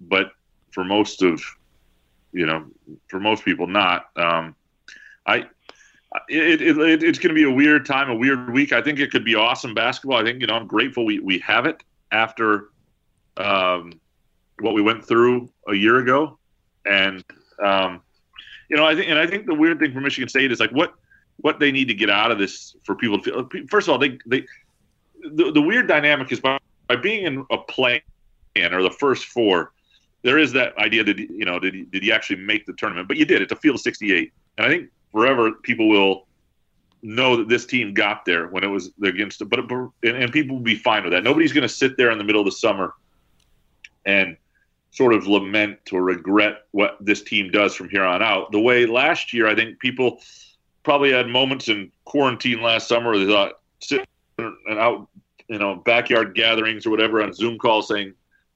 but 0.00 0.32
for 0.72 0.84
most 0.84 1.22
of 1.22 1.42
you 2.32 2.46
know, 2.46 2.66
for 3.08 3.18
most 3.18 3.44
people, 3.44 3.66
not. 3.66 4.06
Um, 4.16 4.54
I 5.26 5.46
it, 6.28 6.60
it, 6.60 6.78
it, 6.78 7.02
it's 7.02 7.18
going 7.18 7.28
to 7.28 7.34
be 7.34 7.44
a 7.44 7.50
weird 7.50 7.86
time, 7.86 8.10
a 8.10 8.14
weird 8.14 8.52
week. 8.52 8.72
I 8.72 8.82
think 8.82 8.98
it 8.98 9.10
could 9.10 9.24
be 9.24 9.34
awesome 9.34 9.74
basketball. 9.74 10.18
I 10.18 10.24
think 10.24 10.40
you 10.40 10.46
know 10.46 10.54
I'm 10.54 10.66
grateful 10.66 11.04
we 11.04 11.18
we 11.20 11.38
have 11.40 11.66
it 11.66 11.82
after 12.12 12.70
um, 13.36 14.00
what 14.60 14.74
we 14.74 14.82
went 14.82 15.04
through 15.04 15.50
a 15.68 15.74
year 15.74 15.98
ago, 15.98 16.38
and 16.84 17.24
um, 17.62 18.02
you 18.70 18.76
know 18.76 18.86
I 18.86 18.94
think 18.94 19.08
and 19.08 19.18
I 19.18 19.26
think 19.26 19.46
the 19.46 19.54
weird 19.54 19.78
thing 19.78 19.92
for 19.92 20.00
Michigan 20.00 20.28
State 20.28 20.50
is 20.52 20.60
like 20.60 20.70
what 20.70 20.94
what 21.38 21.58
they 21.58 21.72
need 21.72 21.88
to 21.88 21.94
get 21.94 22.08
out 22.08 22.30
of 22.30 22.38
this 22.38 22.76
for 22.84 22.94
people 22.94 23.20
to 23.20 23.48
feel. 23.48 23.66
First 23.68 23.88
of 23.88 23.92
all, 23.92 23.98
they 23.98 24.18
they 24.26 24.46
the, 25.22 25.52
the 25.52 25.60
weird 25.60 25.86
dynamic 25.86 26.32
is 26.32 26.40
by, 26.40 26.58
by 26.88 26.96
being 26.96 27.24
in 27.24 27.44
a 27.50 27.58
play 27.58 28.02
in 28.54 28.72
or 28.72 28.82
the 28.82 28.90
first 28.90 29.26
four, 29.26 29.72
there 30.22 30.38
is 30.38 30.52
that 30.52 30.76
idea 30.78 31.04
that 31.04 31.18
you 31.18 31.44
know 31.44 31.58
did 31.58 31.74
he, 31.74 31.82
did 31.84 32.02
he 32.02 32.12
actually 32.12 32.36
make 32.36 32.66
the 32.66 32.72
tournament? 32.74 33.08
But 33.08 33.16
you 33.16 33.24
did. 33.24 33.42
It's 33.42 33.52
a 33.52 33.56
field 33.56 33.74
of 33.74 33.80
68, 33.80 34.32
and 34.58 34.66
I 34.66 34.70
think 34.70 34.88
forever 35.12 35.52
people 35.52 35.88
will 35.88 36.26
know 37.02 37.36
that 37.36 37.48
this 37.48 37.64
team 37.64 37.94
got 37.94 38.24
there 38.24 38.48
when 38.48 38.62
it 38.62 38.66
was 38.66 38.90
against 39.02 39.46
but, 39.48 39.66
but 39.66 39.88
and, 40.02 40.22
and 40.22 40.32
people 40.32 40.56
will 40.56 40.62
be 40.62 40.74
fine 40.74 41.02
with 41.02 41.12
that 41.12 41.24
nobody's 41.24 41.50
going 41.50 41.62
to 41.62 41.68
sit 41.68 41.96
there 41.96 42.10
in 42.10 42.18
the 42.18 42.24
middle 42.24 42.42
of 42.42 42.44
the 42.44 42.52
summer 42.52 42.94
and 44.04 44.36
sort 44.92 45.14
of 45.14 45.26
lament 45.26 45.78
or 45.92 46.02
regret 46.02 46.66
what 46.72 46.96
this 47.00 47.22
team 47.22 47.50
does 47.50 47.74
from 47.74 47.88
here 47.88 48.04
on 48.04 48.22
out 48.22 48.50
the 48.52 48.60
way 48.60 48.86
last 48.86 49.32
year 49.32 49.46
i 49.46 49.54
think 49.54 49.78
people 49.78 50.20
probably 50.82 51.12
had 51.12 51.28
moments 51.28 51.68
in 51.68 51.90
quarantine 52.04 52.60
last 52.60 52.88
summer 52.88 53.16
they 53.16 53.26
thought 53.26 53.60
sitting 53.80 54.06
and 54.38 54.78
out 54.78 55.08
you 55.48 55.58
know 55.58 55.76
backyard 55.76 56.34
gatherings 56.34 56.86
or 56.86 56.90
whatever 56.90 57.22
on 57.22 57.32
zoom 57.32 57.58
calls 57.58 57.88
saying 57.88 58.12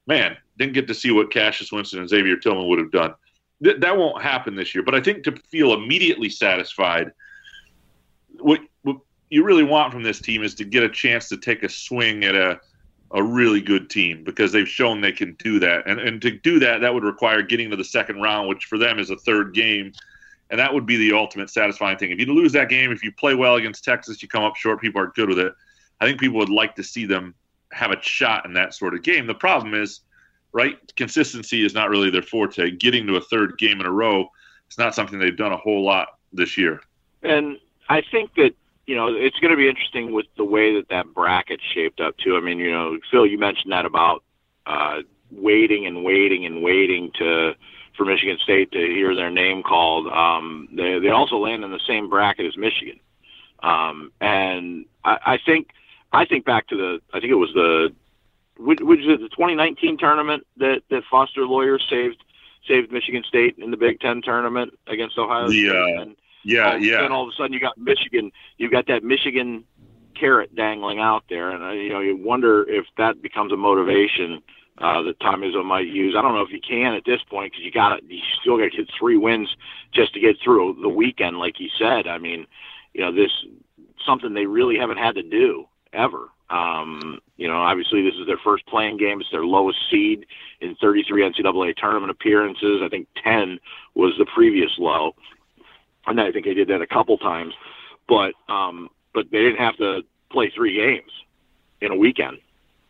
man 0.07 0.35
didn't 0.57 0.73
get 0.73 0.87
to 0.87 0.93
see 0.93 1.11
what 1.11 1.31
cassius 1.31 1.71
winston 1.71 1.99
and 1.99 2.09
xavier 2.09 2.37
tillman 2.37 2.67
would 2.67 2.79
have 2.79 2.91
done 2.91 3.13
th- 3.63 3.79
that 3.79 3.97
won't 3.97 4.21
happen 4.21 4.55
this 4.55 4.73
year. 4.73 4.83
But 4.83 4.95
I 4.95 5.01
think 5.01 5.23
to 5.23 5.35
feel 5.49 5.73
immediately 5.73 6.29
satisfied, 6.29 7.11
what, 8.39 8.61
what 8.83 8.97
you 9.29 9.43
really 9.43 9.63
want 9.63 9.91
from 9.91 10.03
this 10.03 10.19
team 10.19 10.43
is 10.43 10.55
to 10.55 10.65
get 10.65 10.83
a 10.83 10.89
chance 10.89 11.29
to 11.29 11.37
take 11.37 11.63
a 11.63 11.69
swing 11.69 12.23
at 12.23 12.35
a 12.35 12.59
a 13.15 13.23
really 13.23 13.61
good 13.61 13.89
team 13.89 14.23
because 14.23 14.51
they've 14.51 14.69
shown 14.69 15.01
they 15.01 15.11
can 15.11 15.33
do 15.39 15.59
that. 15.59 15.87
And 15.87 15.99
and 15.99 16.21
to 16.21 16.31
do 16.31 16.59
that, 16.59 16.81
that 16.81 16.93
would 16.93 17.03
require 17.03 17.41
getting 17.41 17.69
to 17.71 17.75
the 17.75 17.83
second 17.83 18.21
round, 18.21 18.47
which 18.47 18.65
for 18.65 18.77
them 18.77 18.99
is 18.99 19.09
a 19.09 19.17
third 19.17 19.53
game. 19.53 19.91
And 20.51 20.59
that 20.59 20.71
would 20.71 20.85
be 20.85 20.97
the 20.97 21.13
ultimate 21.13 21.49
satisfying 21.49 21.97
thing. 21.97 22.11
If 22.11 22.19
you 22.19 22.27
lose 22.27 22.51
that 22.51 22.69
game, 22.69 22.91
if 22.91 23.03
you 23.03 23.11
play 23.11 23.33
well 23.33 23.55
against 23.55 23.83
Texas, 23.83 24.21
you 24.21 24.27
come 24.27 24.43
up 24.43 24.55
short, 24.55 24.79
people 24.79 25.01
are 25.01 25.11
good 25.15 25.29
with 25.29 25.39
it. 25.39 25.51
I 25.99 26.05
think 26.05 26.19
people 26.19 26.37
would 26.37 26.49
like 26.49 26.75
to 26.75 26.83
see 26.83 27.07
them 27.07 27.33
have 27.71 27.89
a 27.89 27.99
shot 28.01 28.45
in 28.45 28.53
that 28.53 28.75
sort 28.75 28.93
of 28.93 29.01
game. 29.01 29.25
The 29.25 29.33
problem 29.33 29.73
is 29.73 30.01
right? 30.55 30.77
Consistency 30.95 31.65
is 31.65 31.73
not 31.73 31.89
really 31.89 32.09
their 32.09 32.21
forte. 32.21 32.71
Getting 32.71 33.05
to 33.07 33.17
a 33.17 33.21
third 33.21 33.57
game 33.57 33.81
in 33.81 33.85
a 33.85 33.91
row 33.91 34.29
is 34.71 34.77
not 34.77 34.95
something 34.95 35.19
they've 35.19 35.35
done 35.35 35.51
a 35.51 35.57
whole 35.57 35.83
lot 35.83 36.17
this 36.31 36.57
year. 36.57 36.79
And 37.23 37.59
I 37.89 38.01
think 38.09 38.33
that 38.35 38.55
you 38.85 38.95
know 38.95 39.07
it's 39.07 39.39
going 39.39 39.51
to 39.51 39.57
be 39.57 39.67
interesting 39.67 40.13
with 40.13 40.25
the 40.37 40.45
way 40.45 40.75
that 40.75 40.89
that 40.89 41.13
bracket 41.13 41.59
shaped 41.73 41.99
up 41.99 42.17
too. 42.17 42.37
I 42.37 42.39
mean, 42.39 42.59
you 42.59 42.71
know, 42.71 42.97
Phil, 43.09 43.25
you 43.25 43.37
mentioned 43.37 43.71
that 43.71 43.85
about 43.85 44.23
uh, 44.65 45.01
waiting 45.31 45.85
and 45.85 46.03
waiting 46.03 46.45
and 46.45 46.61
waiting 46.61 47.11
to 47.19 47.53
for 47.97 48.05
Michigan 48.05 48.37
State 48.43 48.71
to 48.71 48.79
hear 48.79 49.15
their 49.15 49.31
name 49.31 49.63
called. 49.63 50.07
Um, 50.07 50.67
they 50.71 50.99
they 50.99 51.09
also 51.09 51.37
land 51.37 51.63
in 51.63 51.71
the 51.71 51.79
same 51.87 52.09
bracket 52.09 52.45
as 52.45 52.57
Michigan, 52.57 52.99
um, 53.63 54.11
and 54.21 54.85
I, 55.03 55.17
I 55.25 55.39
think 55.43 55.69
I 56.11 56.25
think 56.25 56.45
back 56.45 56.67
to 56.67 56.77
the 56.77 57.01
I 57.13 57.19
think 57.19 57.31
it 57.31 57.35
was 57.35 57.53
the 57.53 57.93
which, 58.57 58.79
which 58.81 59.01
is 59.01 59.19
the 59.19 59.29
2019 59.29 59.97
tournament 59.97 60.45
that 60.57 60.83
that 60.89 61.03
Foster 61.09 61.45
Loyer 61.45 61.79
saved 61.79 62.23
saved 62.67 62.91
Michigan 62.91 63.23
State 63.27 63.55
in 63.57 63.71
the 63.71 63.77
Big 63.77 63.99
Ten 63.99 64.21
tournament 64.21 64.77
against 64.87 65.17
Ohio 65.17 65.49
the, 65.49 65.67
State. 65.67 65.97
Uh, 65.97 66.01
and 66.01 66.15
yeah, 66.45 66.71
all, 66.71 66.77
yeah. 66.77 67.01
Then 67.01 67.11
all 67.11 67.23
of 67.23 67.29
a 67.29 67.35
sudden 67.35 67.53
you 67.53 67.59
got 67.59 67.77
Michigan. 67.77 68.31
You've 68.57 68.71
got 68.71 68.87
that 68.87 69.03
Michigan 69.03 69.65
carrot 70.17 70.55
dangling 70.55 70.99
out 70.99 71.23
there, 71.29 71.49
and 71.49 71.63
uh, 71.63 71.71
you 71.71 71.89
know 71.89 71.99
you 71.99 72.15
wonder 72.15 72.63
if 72.69 72.85
that 72.97 73.21
becomes 73.21 73.51
a 73.51 73.57
motivation 73.57 74.41
uh, 74.77 75.01
that 75.01 75.19
Tom 75.19 75.41
Izzo 75.41 75.65
might 75.65 75.87
use. 75.87 76.15
I 76.17 76.21
don't 76.21 76.35
know 76.35 76.43
if 76.43 76.51
you 76.51 76.61
can 76.61 76.93
at 76.93 77.03
this 77.05 77.21
point 77.29 77.51
because 77.51 77.65
you 77.65 77.71
got 77.71 78.03
you 78.09 78.21
still 78.41 78.57
got 78.57 78.71
to 78.71 78.77
get 78.77 78.89
three 78.97 79.17
wins 79.17 79.55
just 79.93 80.13
to 80.13 80.19
get 80.19 80.37
through 80.43 80.77
the 80.81 80.89
weekend, 80.89 81.37
like 81.37 81.59
you 81.59 81.69
said. 81.77 82.07
I 82.07 82.19
mean, 82.19 82.45
you 82.93 83.01
know 83.01 83.11
this 83.11 83.31
something 84.05 84.33
they 84.33 84.45
really 84.45 84.77
haven't 84.77 84.97
had 84.97 85.15
to 85.15 85.23
do 85.23 85.67
ever. 85.93 86.29
Um, 86.49 87.19
you 87.37 87.47
know, 87.47 87.57
obviously 87.57 88.03
this 88.03 88.13
is 88.19 88.27
their 88.27 88.37
first 88.37 88.67
play-in 88.67 88.97
game. 88.97 89.19
It's 89.19 89.31
their 89.31 89.45
lowest 89.45 89.79
seed 89.89 90.27
in 90.61 90.75
33 90.75 91.23
NCAA 91.23 91.75
tournament 91.75 92.11
appearances. 92.11 92.81
I 92.83 92.89
think 92.89 93.07
10 93.23 93.59
was 93.95 94.13
the 94.19 94.25
previous 94.25 94.71
low, 94.77 95.15
and 96.07 96.19
I 96.19 96.31
think 96.31 96.45
they 96.45 96.53
did 96.53 96.67
that 96.69 96.81
a 96.81 96.87
couple 96.87 97.17
times. 97.17 97.53
But 98.07 98.33
um, 98.49 98.89
but 99.13 99.31
they 99.31 99.39
didn't 99.39 99.59
have 99.59 99.77
to 99.77 100.01
play 100.31 100.51
three 100.55 100.75
games 100.75 101.11
in 101.81 101.91
a 101.91 101.95
weekend, 101.95 102.37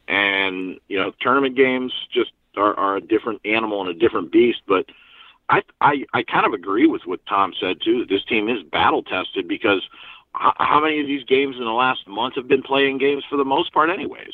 and 0.08 0.80
you 0.88 0.98
know, 0.98 1.12
tournament 1.22 1.56
games 1.56 1.94
just 2.12 2.32
are, 2.58 2.74
are 2.76 2.98
a 2.98 3.02
different 3.02 3.42
animal 3.46 3.82
and 3.82 3.90
a 3.90 3.94
different 3.94 4.32
beast. 4.32 4.62
But 4.68 4.86
I 5.50 5.62
I 5.82 6.06
I 6.14 6.24
kind 6.24 6.46
of 6.46 6.54
agree 6.54 6.88
with 6.88 7.04
what 7.06 7.26
Tom 7.28 7.54
said 7.60 7.78
too. 7.84 8.00
That 8.00 8.10
this 8.10 8.26
team 8.26 8.50
is 8.50 8.64
battle 8.64 9.04
tested 9.04 9.48
because 9.48 9.88
how, 10.34 10.54
how 10.58 10.80
many 10.82 11.00
of 11.00 11.08
these 11.08 11.24
games 11.24 11.56
in 11.58 11.64
the 11.64 11.72
last 11.72 12.08
month 12.08 12.36
have 12.36 12.48
been 12.48 12.64
playing 12.64 12.98
games 12.98 13.24
for 13.30 13.38
the 13.38 13.46
most 13.46 13.74
part, 13.74 13.90
anyways? 13.90 14.34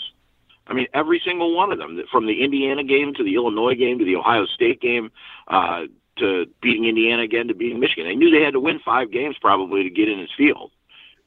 I 0.68 0.74
mean, 0.74 0.88
every 0.94 1.22
single 1.26 1.56
one 1.56 1.72
of 1.72 1.80
them, 1.80 2.02
from 2.12 2.28
the 2.28 2.44
Indiana 2.44 2.84
game 2.84 3.14
to 3.16 3.24
the 3.24 3.36
Illinois 3.36 3.76
game 3.76 4.00
to 4.00 4.06
the 4.06 4.16
Ohio 4.16 4.46
State 4.46 4.80
game, 4.80 5.12
uh, 5.48 5.84
to 6.22 6.46
beating 6.62 6.86
Indiana 6.86 7.24
again 7.24 7.48
to 7.50 7.54
beating 7.54 7.80
Michigan. 7.80 8.06
They 8.06 8.16
knew 8.16 8.32
they 8.32 8.44
had 8.44 8.54
to 8.54 8.60
win 8.60 8.80
five 8.80 9.12
games 9.12 9.36
probably 9.40 9.84
to 9.84 9.90
get 9.90 10.10
in 10.10 10.20
his 10.20 10.30
field, 10.36 10.72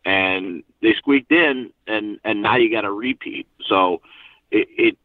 and 0.04 0.62
they 0.82 0.94
squeaked 0.94 1.30
in, 1.30 1.70
and 1.86 2.18
and 2.24 2.42
now 2.42 2.56
you 2.56 2.70
got 2.70 2.84
a 2.84 2.90
repeat. 2.90 3.46
So 3.66 4.00
it, 4.50 4.68
it 4.70 4.98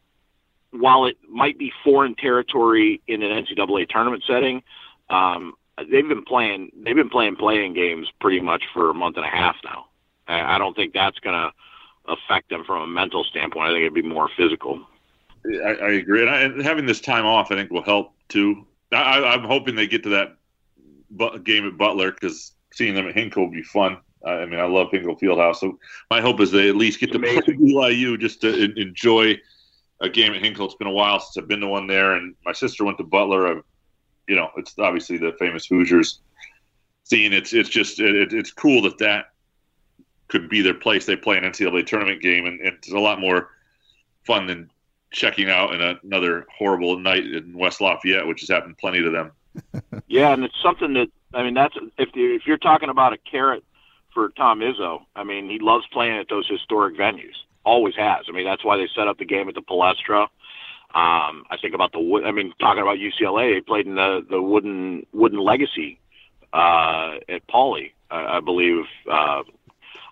while 0.71 1.05
it 1.05 1.17
might 1.27 1.57
be 1.57 1.71
foreign 1.83 2.15
territory 2.15 3.01
in 3.07 3.21
an 3.21 3.45
NCAA 3.45 3.89
tournament 3.89 4.23
setting, 4.25 4.63
um, 5.09 5.53
they've 5.77 6.07
been 6.07 6.25
playing 6.25 6.71
they've 6.83 6.95
been 6.95 7.09
playing 7.09 7.35
playing 7.35 7.73
games 7.73 8.07
pretty 8.19 8.39
much 8.39 8.63
for 8.73 8.89
a 8.89 8.93
month 8.93 9.17
and 9.17 9.25
a 9.25 9.29
half 9.29 9.55
now. 9.63 9.85
I 10.27 10.59
don't 10.59 10.75
think 10.75 10.93
that's 10.93 11.17
going 11.19 11.35
to 11.35 11.51
affect 12.11 12.49
them 12.49 12.63
from 12.63 12.83
a 12.83 12.87
mental 12.87 13.23
standpoint. 13.23 13.69
I 13.69 13.73
think 13.73 13.81
it'd 13.81 13.93
be 13.95 14.03
more 14.03 14.29
physical. 14.37 14.85
I, 15.45 15.69
I 15.69 15.91
agree, 15.93 16.21
and, 16.21 16.29
I, 16.29 16.41
and, 16.41 16.61
having 16.61 16.85
this 16.85 17.01
time 17.01 17.25
off, 17.25 17.51
I 17.51 17.55
think, 17.55 17.71
will 17.71 17.81
help 17.81 18.13
too. 18.27 18.65
I, 18.91 19.33
am 19.33 19.43
hoping 19.43 19.75
they 19.75 19.87
get 19.87 20.03
to 20.03 20.09
that 20.09 21.43
game 21.43 21.67
at 21.67 21.77
Butler 21.77 22.11
because 22.11 22.53
seeing 22.73 22.95
them 22.95 23.07
at 23.07 23.15
Hinkle 23.15 23.43
will 23.43 23.51
be 23.51 23.63
fun. 23.63 23.97
I 24.25 24.45
mean, 24.45 24.59
I 24.59 24.65
love 24.65 24.91
Hinkle 24.91 25.17
Fieldhouse, 25.17 25.57
so 25.57 25.79
my 26.09 26.19
hope 26.19 26.41
is 26.41 26.51
they 26.51 26.67
at 26.67 26.75
least 26.75 26.99
get 26.99 27.11
to 27.13 27.19
play 27.19 27.37
BYU 27.37 28.19
just 28.19 28.41
to 28.41 28.73
enjoy 28.79 29.37
a 30.01 30.09
game 30.09 30.33
at 30.33 30.43
Hinkle. 30.43 30.65
It's 30.65 30.75
been 30.75 30.87
a 30.87 30.91
while 30.91 31.19
since 31.19 31.41
I've 31.41 31.47
been 31.47 31.61
to 31.61 31.67
one 31.67 31.87
there, 31.87 32.13
and 32.13 32.35
my 32.45 32.51
sister 32.51 32.83
went 32.83 32.97
to 32.97 33.03
Butler. 33.03 33.47
I've, 33.47 33.63
you 34.27 34.35
know, 34.35 34.49
it's 34.57 34.77
obviously 34.77 35.17
the 35.17 35.33
famous 35.39 35.65
Hoosiers 35.67 36.19
scene. 37.03 37.33
It's 37.33 37.53
it's 37.53 37.69
just 37.69 37.99
it, 37.99 38.33
it's 38.33 38.51
cool 38.51 38.81
that 38.83 38.97
that 38.99 39.31
could 40.27 40.49
be 40.49 40.61
their 40.61 40.73
place. 40.73 41.05
They 41.05 41.15
play 41.15 41.37
an 41.37 41.43
NCAA 41.43 41.85
tournament 41.85 42.21
game, 42.21 42.45
and, 42.45 42.59
and 42.59 42.75
it's 42.75 42.91
a 42.91 42.99
lot 42.99 43.19
more 43.21 43.49
fun 44.25 44.47
than 44.47 44.69
checking 45.11 45.49
out 45.49 45.73
in 45.73 45.81
another 46.03 46.45
horrible 46.55 46.97
night 46.99 47.25
in 47.25 47.57
West 47.57 47.81
Lafayette, 47.81 48.27
which 48.27 48.41
has 48.41 48.49
happened 48.49 48.77
plenty 48.77 49.01
to 49.01 49.09
them. 49.09 49.31
yeah, 50.07 50.33
and 50.33 50.43
it's 50.43 50.61
something 50.61 50.93
that 50.93 51.09
I 51.33 51.43
mean 51.43 51.53
that's 51.53 51.75
if 51.97 52.09
you 52.15 52.35
if 52.35 52.45
you're 52.45 52.57
talking 52.57 52.89
about 52.89 53.13
a 53.13 53.17
carrot 53.17 53.63
for 54.13 54.29
Tom 54.29 54.59
Izzo, 54.59 55.03
I 55.15 55.23
mean 55.23 55.49
he 55.49 55.59
loves 55.59 55.85
playing 55.91 56.17
at 56.17 56.29
those 56.29 56.47
historic 56.47 56.97
venues. 56.97 57.35
Always 57.63 57.95
has. 57.95 58.25
I 58.27 58.31
mean 58.31 58.45
that's 58.45 58.63
why 58.63 58.77
they 58.77 58.87
set 58.95 59.07
up 59.07 59.17
the 59.17 59.25
game 59.25 59.49
at 59.49 59.55
the 59.55 59.61
Palestra. 59.61 60.27
Um, 60.91 61.45
I 61.51 61.57
think 61.61 61.75
about 61.75 61.91
the 61.91 61.99
wood. 61.99 62.25
I 62.25 62.31
mean, 62.31 62.51
talking 62.59 62.81
about 62.81 62.97
UCLA, 62.97 63.53
they 63.53 63.61
played 63.61 63.85
in 63.85 63.95
the 63.95 64.25
the 64.27 64.41
wooden 64.41 65.05
wooden 65.13 65.39
legacy 65.39 65.99
uh, 66.53 67.17
at 67.27 67.45
Pauley, 67.47 67.91
I, 68.09 68.37
I 68.37 68.39
believe. 68.39 68.85
Uh, 69.09 69.43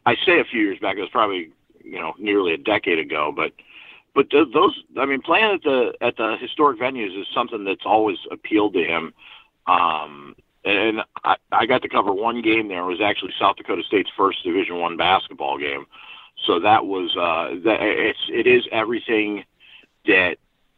I 0.06 0.16
say 0.26 0.40
a 0.40 0.44
few 0.44 0.62
years 0.62 0.80
back. 0.80 0.98
It 0.98 1.02
was 1.02 1.10
probably 1.10 1.52
you 1.84 2.00
know 2.00 2.14
nearly 2.20 2.54
a 2.54 2.58
decade 2.58 3.00
ago, 3.00 3.34
but 3.36 3.54
but 4.18 4.32
those, 4.32 4.84
I 4.98 5.06
mean, 5.06 5.22
playing 5.22 5.54
at 5.54 5.62
the 5.62 5.94
at 6.02 6.18
the 6.18 6.38
historic 6.42 6.80
venues 6.80 7.22
is 7.22 7.28
something 7.36 7.64
that's 7.64 7.86
always 7.86 8.18
appealed 8.32 8.74
to 8.74 8.84
him. 8.84 9.14
Um, 9.68 10.36
and 10.66 11.02
I, 11.24 11.36
I 11.52 11.68
got 11.68 11.84
to 11.84 11.88
cover 11.88 12.12
one 12.12 12.42
game 12.42 12.68
there. 12.68 12.80
It 12.80 12.88
was 12.88 13.00
actually 13.00 13.34
South 13.40 13.58
Dakota 13.58 13.84
State's 13.84 14.10
first 14.18 14.44
Division 14.44 14.80
One 14.80 14.98
basketball 14.98 15.60
game. 15.60 15.86
So 16.48 16.60
that 16.62 16.88
was 16.88 17.16
uh, 17.16 17.62
that 17.64 17.78
it's 17.80 18.18
it 18.34 18.48
is 18.48 18.68
everything 18.72 19.44
that 20.08 20.38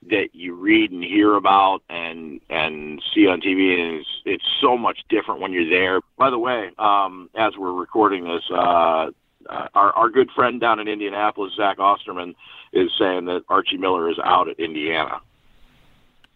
that 0.10 0.32
you 0.34 0.54
read 0.54 0.92
and 0.92 1.02
hear 1.02 1.36
about 1.36 1.80
and 1.90 2.42
and 2.50 3.02
see 3.16 3.26
on 3.28 3.40
TV, 3.40 3.80
and 3.80 4.02
it's 4.02 4.10
it's 4.26 4.48
so 4.60 4.78
much 4.78 5.00
different 5.08 5.40
when 5.40 5.54
you're 5.54 5.70
there. 5.70 6.02
By 6.18 6.30
the 6.30 6.40
way, 6.40 6.72
um, 6.78 7.30
as 7.36 7.56
we're 7.58 7.72
recording 7.72 8.26
this, 8.26 8.44
uh, 8.54 9.12
uh, 9.50 9.68
our 9.74 9.92
our 9.94 10.10
good 10.10 10.30
friend 10.32 10.62
down 10.62 10.80
in 10.80 10.88
Indianapolis, 10.88 11.54
Zach 11.56 11.80
Osterman, 11.80 12.36
is 12.72 12.90
saying 12.98 13.26
that 13.26 13.44
Archie 13.50 13.78
Miller 13.78 14.10
is 14.10 14.18
out 14.24 14.48
at 14.48 14.60
Indiana. 14.60 15.20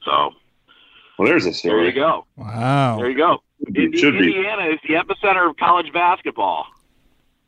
So, 0.03 0.31
well, 1.17 1.27
there's 1.27 1.45
a 1.45 1.53
story. 1.53 1.75
There 1.75 1.85
you 1.85 1.93
go. 1.93 2.25
Wow. 2.35 2.97
There 2.97 3.09
you 3.09 3.17
go. 3.17 3.43
Indi- 3.67 4.01
Indiana 4.05 4.73
is 4.73 4.79
the 4.87 4.95
epicenter 4.95 5.49
of 5.49 5.55
college 5.57 5.93
basketball. 5.93 6.65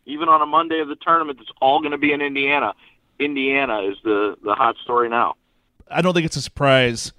Even 0.06 0.30
on 0.30 0.42
a 0.42 0.46
Monday 0.46 0.80
of 0.80 0.88
the 0.88 0.96
tournament, 0.96 1.40
it's 1.42 1.52
all 1.62 1.80
going 1.80 1.92
to 1.92 1.98
be 1.98 2.14
in 2.14 2.22
Indiana. 2.22 2.74
Indiana 3.20 3.82
is 3.82 3.98
the 4.04 4.38
the 4.44 4.54
hot 4.54 4.76
story 4.84 5.10
now. 5.10 5.36
I 5.90 6.02
don't 6.02 6.14
think 6.14 6.26
it's 6.26 6.38
a 6.38 6.42
surprise 6.42 7.12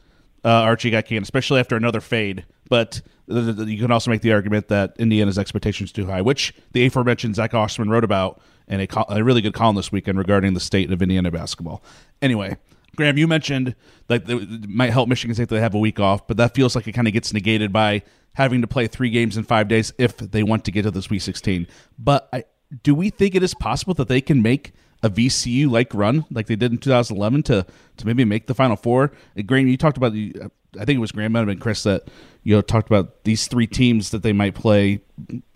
uh, 0.46 0.62
Archie 0.62 0.90
got 0.90 1.06
canned, 1.06 1.24
especially 1.24 1.58
after 1.58 1.76
another 1.76 2.00
fade. 2.00 2.46
But 2.68 3.02
you 3.26 3.78
can 3.78 3.90
also 3.90 4.10
make 4.10 4.22
the 4.22 4.32
argument 4.32 4.68
that 4.68 4.94
Indiana's 4.96 5.38
expectations 5.38 5.90
too 5.90 6.06
high, 6.06 6.22
which 6.22 6.54
the 6.72 6.86
aforementioned 6.86 7.34
Zach 7.34 7.52
Osterman 7.52 7.90
wrote 7.90 8.04
about 8.04 8.40
in 8.68 8.80
a, 8.80 8.88
a 9.08 9.24
really 9.24 9.40
good 9.40 9.54
column 9.54 9.74
this 9.74 9.90
weekend 9.90 10.18
regarding 10.18 10.54
the 10.54 10.60
state 10.60 10.90
of 10.92 11.02
Indiana 11.02 11.32
basketball. 11.32 11.82
Anyway, 12.22 12.56
Graham, 12.94 13.18
you 13.18 13.26
mentioned 13.26 13.74
that 14.06 14.28
it 14.30 14.68
might 14.68 14.90
help 14.90 15.08
Michigan 15.08 15.34
State 15.34 15.48
that 15.48 15.56
they 15.56 15.60
have 15.60 15.74
a 15.74 15.78
week 15.78 15.98
off, 15.98 16.28
but 16.28 16.36
that 16.36 16.54
feels 16.54 16.76
like 16.76 16.86
it 16.86 16.92
kind 16.92 17.08
of 17.08 17.12
gets 17.12 17.32
negated 17.32 17.72
by 17.72 18.02
having 18.34 18.60
to 18.60 18.68
play 18.68 18.86
three 18.86 19.10
games 19.10 19.36
in 19.36 19.42
five 19.42 19.66
days 19.66 19.92
if 19.98 20.16
they 20.16 20.44
want 20.44 20.64
to 20.64 20.70
get 20.70 20.82
to 20.82 20.90
the 20.92 21.02
Sweet 21.02 21.20
16. 21.20 21.66
But 21.98 22.28
I, 22.32 22.44
do 22.84 22.94
we 22.94 23.10
think 23.10 23.34
it 23.34 23.42
is 23.42 23.54
possible 23.54 23.94
that 23.94 24.08
they 24.08 24.20
can 24.20 24.42
make 24.42 24.72
a 25.02 25.10
VCU 25.10 25.70
like 25.70 25.92
run 25.94 26.24
like 26.30 26.46
they 26.46 26.56
did 26.56 26.72
in 26.72 26.78
2011 26.78 27.42
to 27.44 27.66
to 27.96 28.06
maybe 28.06 28.24
make 28.24 28.46
the 28.46 28.54
Final 28.54 28.76
Four? 28.76 29.12
Graham, 29.44 29.68
you 29.68 29.76
talked 29.76 29.96
about 29.96 30.12
the. 30.12 30.34
I 30.78 30.84
think 30.84 30.98
it 30.98 31.00
was 31.00 31.12
Graham, 31.12 31.34
have 31.34 31.60
Chris 31.60 31.84
that 31.84 32.08
you 32.42 32.54
know 32.54 32.60
talked 32.60 32.88
about 32.88 33.24
these 33.24 33.46
three 33.46 33.66
teams 33.66 34.10
that 34.10 34.22
they 34.22 34.32
might 34.32 34.54
play. 34.54 35.00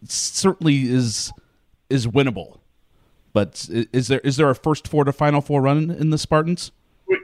Certainly 0.04 0.84
is 0.84 1.32
is 1.90 2.06
winnable 2.06 2.60
but 3.32 3.68
is 3.70 4.08
there 4.08 4.20
is 4.20 4.36
there 4.36 4.50
a 4.50 4.54
first 4.54 4.88
four 4.88 5.04
to 5.04 5.12
final 5.12 5.40
four 5.40 5.62
run 5.62 5.90
in 5.90 6.10
the 6.10 6.18
Spartans? 6.18 6.72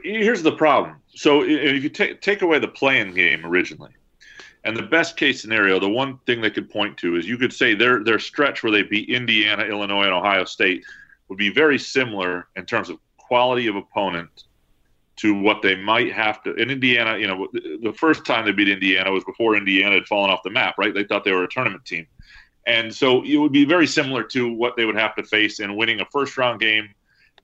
Here's 0.03 0.43
the 0.43 0.51
problem. 0.51 0.95
So 1.09 1.43
if 1.43 1.83
you 1.83 1.89
take 1.89 2.21
take 2.21 2.41
away 2.41 2.59
the 2.59 2.67
play-in 2.67 3.13
game 3.13 3.45
originally, 3.45 3.91
and 4.63 4.75
the 4.75 4.83
best 4.83 5.17
case 5.17 5.41
scenario, 5.41 5.79
the 5.79 5.89
one 5.89 6.17
thing 6.25 6.41
they 6.41 6.49
could 6.49 6.69
point 6.69 6.97
to 6.97 7.15
is 7.15 7.27
you 7.27 7.37
could 7.37 7.53
say 7.53 7.73
their 7.73 8.03
their 8.03 8.19
stretch 8.19 8.63
where 8.63 8.71
they 8.71 8.83
beat 8.83 9.09
Indiana, 9.09 9.63
Illinois, 9.63 10.03
and 10.03 10.13
Ohio 10.13 10.45
State 10.45 10.83
would 11.29 11.37
be 11.37 11.49
very 11.49 11.77
similar 11.79 12.47
in 12.55 12.65
terms 12.65 12.89
of 12.89 12.97
quality 13.17 13.67
of 13.67 13.75
opponent 13.75 14.43
to 15.17 15.33
what 15.39 15.61
they 15.61 15.75
might 15.75 16.13
have 16.13 16.43
to. 16.43 16.53
In 16.53 16.69
Indiana, 16.69 17.17
you 17.17 17.27
know, 17.27 17.47
the 17.53 17.93
first 17.95 18.25
time 18.25 18.45
they 18.45 18.51
beat 18.51 18.69
Indiana 18.69 19.11
was 19.11 19.23
before 19.23 19.55
Indiana 19.55 19.95
had 19.95 20.05
fallen 20.05 20.29
off 20.29 20.43
the 20.43 20.49
map, 20.49 20.75
right? 20.77 20.93
They 20.93 21.03
thought 21.03 21.23
they 21.23 21.31
were 21.31 21.43
a 21.43 21.49
tournament 21.49 21.85
team. 21.85 22.07
And 22.67 22.93
so 22.93 23.23
it 23.23 23.37
would 23.37 23.51
be 23.51 23.65
very 23.65 23.87
similar 23.87 24.23
to 24.23 24.53
what 24.53 24.75
they 24.75 24.85
would 24.85 24.97
have 24.97 25.15
to 25.15 25.23
face 25.23 25.59
in 25.59 25.75
winning 25.75 26.01
a 26.01 26.05
first 26.05 26.37
round 26.37 26.59
game 26.59 26.89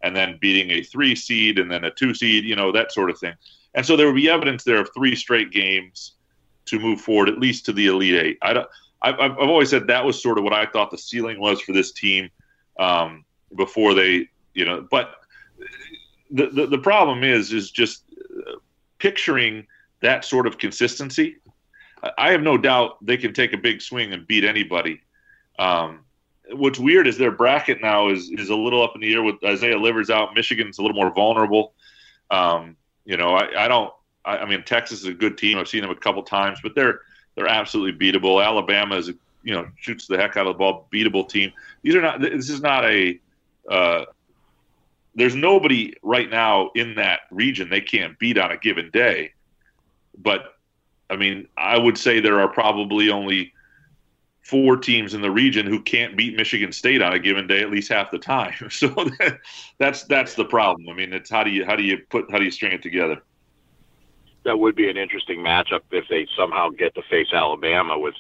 and 0.04 0.16
then 0.16 0.38
beating 0.40 0.70
a 0.72 0.84
three 0.84 1.16
seed 1.16 1.58
and 1.58 1.72
then 1.72 1.86
a 1.86 1.92
two 1.92 2.14
seed, 2.14 2.44
you 2.44 2.56
know, 2.56 2.72
that 2.72 2.92
sort 2.92 3.10
of 3.10 3.18
thing. 3.18 3.34
And 3.74 3.86
so 3.86 3.96
there 3.96 4.06
would 4.06 4.16
be 4.16 4.30
evidence 4.30 4.64
there 4.64 4.82
of 4.82 4.90
three 4.94 5.16
straight 5.16 5.50
games 5.50 6.14
to 6.66 6.80
move 6.80 7.02
forward, 7.02 7.30
at 7.30 7.40
least 7.40 7.66
to 7.66 7.74
the 7.74 7.88
Elite 7.88 8.16
Eight. 8.16 8.38
I 8.42 8.54
don't, 8.54 8.68
I've, 9.02 9.20
I've 9.20 9.38
always 9.38 9.70
said 9.70 9.88
that 9.88 10.06
was 10.06 10.22
sort 10.22 10.38
of 10.38 10.44
what 10.44 10.54
I 10.54 10.66
thought 10.66 10.92
the 10.92 10.98
ceiling 10.98 11.40
was 11.40 11.62
for 11.62 11.74
this 11.74 11.92
team 11.92 12.30
um, 12.78 13.26
before 13.56 13.94
they, 13.94 14.30
you 14.54 14.66
know, 14.66 14.88
but 14.90 15.16
the, 16.32 16.48
the, 16.48 16.68
the 16.68 16.78
problem 16.78 17.24
is, 17.24 17.54
is 17.54 17.72
just 17.72 18.04
uh, 18.48 18.54
picturing 19.00 19.68
that 20.02 20.26
sort 20.26 20.48
of 20.48 20.58
consistency. 20.58 21.38
I 22.18 22.32
have 22.32 22.42
no 22.42 22.58
doubt 22.58 22.98
they 23.06 23.18
can 23.18 23.34
take 23.34 23.54
a 23.54 23.58
big 23.58 23.82
swing 23.82 24.14
and 24.14 24.28
beat 24.28 24.44
anybody 24.44 25.02
um, 25.60 26.02
what's 26.52 26.80
weird 26.80 27.08
is 27.08 27.18
their 27.18 27.32
bracket 27.32 27.82
now 27.82 28.10
is 28.10 28.30
is 28.32 28.50
a 28.50 28.56
little 28.56 28.84
up 28.84 28.94
in 28.96 29.02
the 29.02 29.14
air 29.14 29.24
with 29.24 29.36
Isaiah 29.44 29.78
Livers 29.78 30.10
out. 30.10 30.34
Michigan's 30.34 30.78
a 30.78 30.82
little 30.82 30.96
more 30.96 31.14
vulnerable. 31.14 31.74
Um, 32.32 32.76
you 33.06 33.18
know, 33.18 33.36
I, 33.36 33.66
I 33.66 33.68
don't. 33.68 33.94
I, 34.26 34.38
I, 34.40 34.46
mean, 34.46 34.64
Texas 34.64 35.02
is 35.02 35.06
a 35.06 35.14
good 35.14 35.38
team. 35.38 35.58
I've 35.58 35.68
seen 35.68 35.82
them 35.82 35.92
a 35.92 35.96
couple 35.96 36.24
times, 36.24 36.60
but 36.64 36.76
they're 36.76 37.02
they're 37.36 37.48
absolutely 37.48 38.12
beatable. 38.12 38.44
Alabama 38.44 38.96
is 38.96 39.10
you 39.44 39.54
know 39.54 39.68
shoots 39.78 40.08
the 40.08 40.18
heck 40.18 40.38
out 40.38 40.48
of 40.48 40.54
the 40.54 40.58
ball, 40.58 40.88
beatable 40.92 41.28
team. 41.28 41.52
These 41.82 41.96
are 41.96 42.02
not. 42.02 42.22
This 42.22 42.50
is 42.50 42.62
not 42.62 42.86
a. 42.86 43.20
Uh, 43.70 44.06
there's 45.16 45.36
nobody 45.36 45.94
right 46.02 46.30
now 46.30 46.72
in 46.76 46.96
that 46.96 47.22
region 47.32 47.70
they 47.70 47.82
can't 47.82 48.18
beat 48.18 48.38
on 48.38 48.52
a 48.52 48.58
given 48.58 48.90
day. 48.92 49.32
But 50.18 50.56
I 51.10 51.16
mean, 51.16 51.48
I 51.58 51.78
would 51.78 51.98
say 51.98 52.20
there 52.20 52.40
are 52.40 52.48
probably 52.48 53.10
only 53.10 53.54
four 54.42 54.76
teams 54.76 55.14
in 55.14 55.22
the 55.22 55.32
region 55.32 55.66
who 55.66 55.82
can't 55.82 56.18
beat 56.18 56.36
Michigan 56.36 56.72
State 56.72 57.02
on 57.02 57.14
a 57.14 57.20
given 57.20 57.48
day 57.48 57.62
at 57.62 57.72
least 57.72 57.92
half 57.92 58.12
the 58.12 58.20
time. 58.20 58.54
So 58.70 58.88
that, 58.88 59.40
that's 59.78 60.04
that's 60.04 60.36
the 60.36 60.46
problem. 60.46 60.90
I 60.90 60.94
mean, 60.94 61.14
it's 61.14 61.30
how 61.30 61.44
do 61.44 61.52
you 61.52 61.66
how 61.66 61.76
do 61.76 61.84
you 61.84 62.00
put 62.10 62.30
how 62.32 62.40
do 62.40 62.46
you 62.46 62.52
string 62.52 62.72
it 62.72 62.82
together? 62.82 63.22
That 64.46 64.60
would 64.60 64.76
be 64.76 64.90
an 64.90 64.98
interesting 64.98 65.40
matchup 65.40 65.82
if 65.92 66.06
they 66.10 66.28
somehow 66.38 66.70
get 66.70 66.96
to 66.96 67.02
face 67.10 67.28
Alabama 67.32 67.98
with 67.98 68.16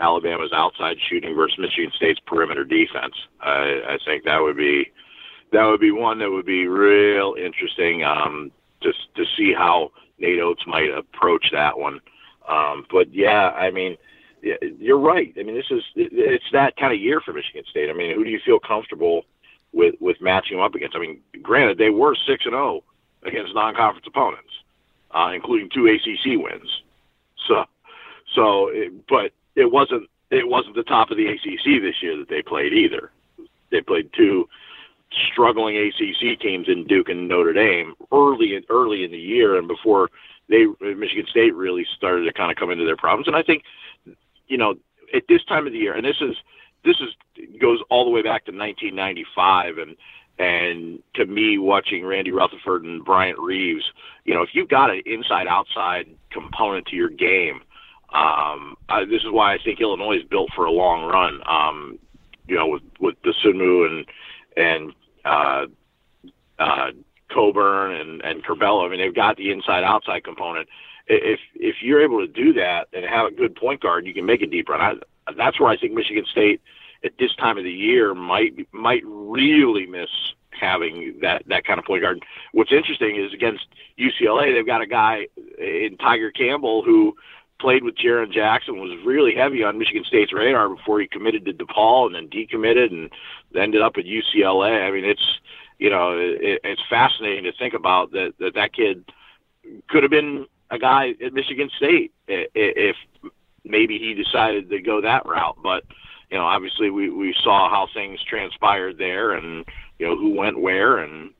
Alabama's 0.00 0.52
outside 0.52 0.96
shooting 1.08 1.34
versus 1.34 1.58
Michigan 1.58 1.92
State's 1.96 2.20
perimeter 2.20 2.64
defense. 2.64 3.14
I, 3.40 3.82
I 3.88 3.98
think 4.04 4.24
that 4.24 4.40
would 4.40 4.56
be 4.56 4.90
that 5.52 5.64
would 5.64 5.80
be 5.80 5.90
one 5.90 6.18
that 6.18 6.30
would 6.30 6.46
be 6.46 6.66
real 6.66 7.34
interesting 7.38 8.04
um, 8.04 8.52
to 8.82 8.92
to 9.16 9.24
see 9.36 9.52
how 9.52 9.90
Nate 10.18 10.40
Oats 10.40 10.66
might 10.66 10.90
approach 10.90 11.50
that 11.52 11.78
one. 11.78 12.00
Um, 12.48 12.86
but 12.90 13.12
yeah, 13.12 13.50
I 13.50 13.70
mean 13.70 13.96
you're 14.42 14.98
right. 14.98 15.34
I 15.38 15.42
mean, 15.42 15.56
this 15.56 15.70
is 15.70 15.82
it's 15.96 16.44
that 16.52 16.76
kind 16.76 16.92
of 16.92 17.00
year 17.00 17.20
for 17.20 17.32
Michigan 17.32 17.64
State. 17.70 17.90
I 17.90 17.92
mean, 17.92 18.14
who 18.14 18.24
do 18.24 18.30
you 18.30 18.40
feel 18.44 18.58
comfortable 18.58 19.24
with 19.72 19.94
with 20.00 20.20
matching 20.20 20.56
them 20.56 20.64
up 20.64 20.74
against? 20.74 20.96
I 20.96 21.00
mean, 21.00 21.20
granted, 21.42 21.78
they 21.78 21.90
were 21.90 22.14
six 22.14 22.44
and 22.44 22.52
zero 22.52 22.82
oh 22.82 23.28
against 23.28 23.54
non-conference 23.54 24.06
opponents, 24.06 24.50
uh, 25.10 25.32
including 25.34 25.68
two 25.70 25.86
ACC 25.86 26.40
wins. 26.40 26.82
So, 27.48 27.64
so, 28.34 28.70
but 29.08 29.32
it 29.58 29.70
wasn't 29.70 30.08
it 30.30 30.48
wasn't 30.48 30.76
the 30.76 30.82
top 30.84 31.10
of 31.10 31.16
the 31.16 31.26
ACC 31.26 31.82
this 31.82 32.02
year 32.02 32.16
that 32.16 32.28
they 32.28 32.42
played 32.42 32.72
either. 32.72 33.10
They 33.70 33.80
played 33.80 34.10
two 34.12 34.48
struggling 35.32 35.76
ACC 35.76 36.38
teams 36.38 36.68
in 36.68 36.86
Duke 36.86 37.08
and 37.08 37.28
Notre 37.28 37.52
Dame 37.52 37.94
early 38.12 38.54
in, 38.54 38.62
early 38.68 39.04
in 39.04 39.10
the 39.10 39.18
year, 39.18 39.56
and 39.56 39.66
before 39.66 40.10
they 40.48 40.66
Michigan 40.80 41.26
State 41.28 41.54
really 41.54 41.86
started 41.96 42.24
to 42.24 42.32
kind 42.32 42.50
of 42.50 42.56
come 42.56 42.70
into 42.70 42.84
their 42.84 42.96
problems. 42.96 43.26
And 43.26 43.36
I 43.36 43.42
think, 43.42 43.64
you 44.46 44.56
know, 44.56 44.74
at 45.14 45.24
this 45.28 45.44
time 45.44 45.66
of 45.66 45.72
the 45.72 45.78
year, 45.78 45.94
and 45.94 46.04
this 46.04 46.20
is 46.20 46.36
this 46.84 46.96
is 47.00 47.10
goes 47.60 47.80
all 47.90 48.04
the 48.04 48.10
way 48.10 48.22
back 48.22 48.44
to 48.44 48.52
1995, 48.52 49.78
and 49.78 49.96
and 50.38 51.02
to 51.14 51.26
me, 51.26 51.58
watching 51.58 52.06
Randy 52.06 52.30
Rutherford 52.30 52.84
and 52.84 53.04
Bryant 53.04 53.38
Reeves, 53.38 53.84
you 54.24 54.34
know, 54.34 54.42
if 54.42 54.50
you've 54.52 54.68
got 54.68 54.90
an 54.90 55.02
inside-outside 55.04 56.06
component 56.30 56.86
to 56.86 56.96
your 56.96 57.08
game, 57.08 57.60
um, 58.10 58.76
I, 58.88 59.04
this 59.04 59.22
is 59.22 59.30
why 59.30 59.54
I 59.54 59.58
think 59.62 59.80
Illinois 59.80 60.16
is 60.16 60.24
built 60.24 60.50
for 60.54 60.64
a 60.64 60.70
long 60.70 61.04
run. 61.04 61.42
Um, 61.46 61.98
you 62.46 62.56
know, 62.56 62.66
with 62.66 62.82
with 63.00 63.16
Dosunmu 63.22 63.86
and 63.86 64.06
and 64.56 64.92
uh, 65.24 65.66
uh, 66.58 66.90
Cockburn 67.30 67.92
and 67.92 68.22
and 68.22 68.44
Curbelo. 68.44 68.86
I 68.86 68.88
mean, 68.88 69.00
they've 69.00 69.14
got 69.14 69.36
the 69.36 69.50
inside 69.50 69.84
outside 69.84 70.24
component. 70.24 70.68
If 71.06 71.40
if 71.54 71.76
you're 71.82 72.02
able 72.02 72.20
to 72.20 72.26
do 72.26 72.52
that 72.54 72.88
and 72.92 73.04
have 73.04 73.26
a 73.26 73.30
good 73.30 73.54
point 73.54 73.82
guard, 73.82 74.06
you 74.06 74.14
can 74.14 74.26
make 74.26 74.42
a 74.42 74.46
deep 74.46 74.68
run. 74.68 74.80
I, 74.80 75.32
that's 75.36 75.60
where 75.60 75.70
I 75.70 75.76
think 75.76 75.92
Michigan 75.92 76.24
State 76.30 76.62
at 77.04 77.12
this 77.18 77.34
time 77.36 77.58
of 77.58 77.64
the 77.64 77.72
year 77.72 78.14
might 78.14 78.54
might 78.72 79.02
really 79.04 79.86
miss 79.86 80.10
having 80.50 81.18
that 81.20 81.42
that 81.46 81.64
kind 81.64 81.78
of 81.78 81.84
point 81.84 82.02
guard. 82.02 82.24
What's 82.52 82.72
interesting 82.72 83.16
is 83.16 83.32
against 83.32 83.66
UCLA, 83.98 84.54
they've 84.54 84.66
got 84.66 84.80
a 84.80 84.86
guy 84.86 85.28
in 85.58 85.96
Tyger 85.98 86.34
Campbell 86.34 86.82
who 86.82 87.14
played 87.58 87.84
with 87.84 87.96
Jaren 87.96 88.32
Jackson, 88.32 88.80
was 88.80 88.96
really 89.04 89.34
heavy 89.34 89.62
on 89.62 89.78
Michigan 89.78 90.04
State's 90.04 90.32
radar 90.32 90.68
before 90.68 91.00
he 91.00 91.06
committed 91.06 91.44
to 91.44 91.52
DePaul 91.52 92.06
and 92.06 92.14
then 92.14 92.28
decommitted 92.28 92.90
and 92.90 93.10
ended 93.54 93.82
up 93.82 93.96
at 93.96 94.04
UCLA. 94.04 94.86
I 94.86 94.90
mean, 94.90 95.04
it's 95.04 95.38
you 95.78 95.90
know, 95.90 96.18
it, 96.18 96.60
it's 96.64 96.82
fascinating 96.90 97.44
to 97.44 97.52
think 97.52 97.74
about 97.74 98.12
that 98.12 98.34
that 98.38 98.54
that 98.54 98.72
kid 98.72 99.04
could 99.88 100.02
have 100.02 100.10
been 100.10 100.46
a 100.70 100.78
guy 100.78 101.14
at 101.24 101.32
Michigan 101.32 101.70
State 101.76 102.12
if 102.26 102.96
maybe 103.64 103.98
he 103.98 104.14
decided 104.14 104.70
to 104.70 104.80
go 104.80 105.00
that 105.00 105.26
route. 105.26 105.56
But 105.62 105.84
you 106.30 106.38
know, 106.38 106.44
obviously 106.44 106.90
we 106.90 107.10
we 107.10 107.34
saw 107.42 107.70
how 107.70 107.88
things 107.92 108.22
transpired 108.22 108.98
there, 108.98 109.32
and 109.32 109.64
you 109.98 110.06
know 110.06 110.16
who 110.16 110.34
went 110.34 110.60
where, 110.60 110.98
and 110.98 111.30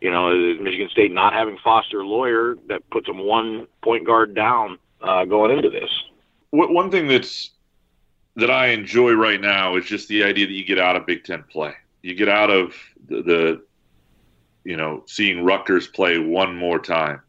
you 0.00 0.10
know 0.10 0.30
Michigan 0.60 0.88
State 0.90 1.12
not 1.12 1.32
having 1.32 1.58
Foster 1.62 2.04
Loyer 2.04 2.56
that 2.68 2.88
puts 2.90 3.06
them 3.06 3.18
one 3.18 3.66
point 3.82 4.06
guard 4.06 4.34
down 4.34 4.78
uh, 5.02 5.24
going 5.24 5.56
into 5.56 5.70
this. 5.70 5.90
One 6.50 6.90
thing 6.90 7.08
that's 7.08 7.50
that 8.36 8.50
I 8.50 8.68
enjoy 8.68 9.12
right 9.12 9.40
now 9.40 9.76
is 9.76 9.84
just 9.84 10.08
the 10.08 10.22
idea 10.22 10.46
that 10.46 10.52
you 10.52 10.64
get 10.64 10.78
out 10.78 10.96
of 10.96 11.06
Big 11.06 11.24
Ten 11.24 11.42
play. 11.50 11.72
You 12.02 12.14
get 12.14 12.28
out 12.28 12.50
of 12.50 12.74
the, 13.08 13.22
the 13.22 13.62
you 14.64 14.76
know, 14.76 15.02
seeing 15.06 15.44
Rutgers 15.44 15.88
play 15.88 16.18
one 16.18 16.56
more 16.56 16.78
time, 16.78 17.20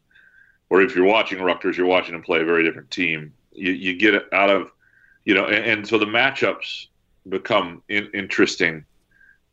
or 0.70 0.82
if 0.82 0.94
you're 0.94 1.06
watching 1.06 1.42
Rutgers, 1.42 1.76
you're 1.76 1.86
watching 1.86 2.12
them 2.12 2.22
play 2.22 2.40
a 2.40 2.44
very 2.44 2.62
different 2.62 2.90
team. 2.90 3.32
You, 3.52 3.72
you 3.72 3.96
get 3.96 4.32
out 4.32 4.50
of, 4.50 4.70
you 5.24 5.34
know, 5.34 5.46
and, 5.46 5.64
and 5.64 5.88
so 5.88 5.98
the 5.98 6.06
matchups 6.06 6.86
become 7.28 7.82
in, 7.88 8.08
interesting. 8.14 8.84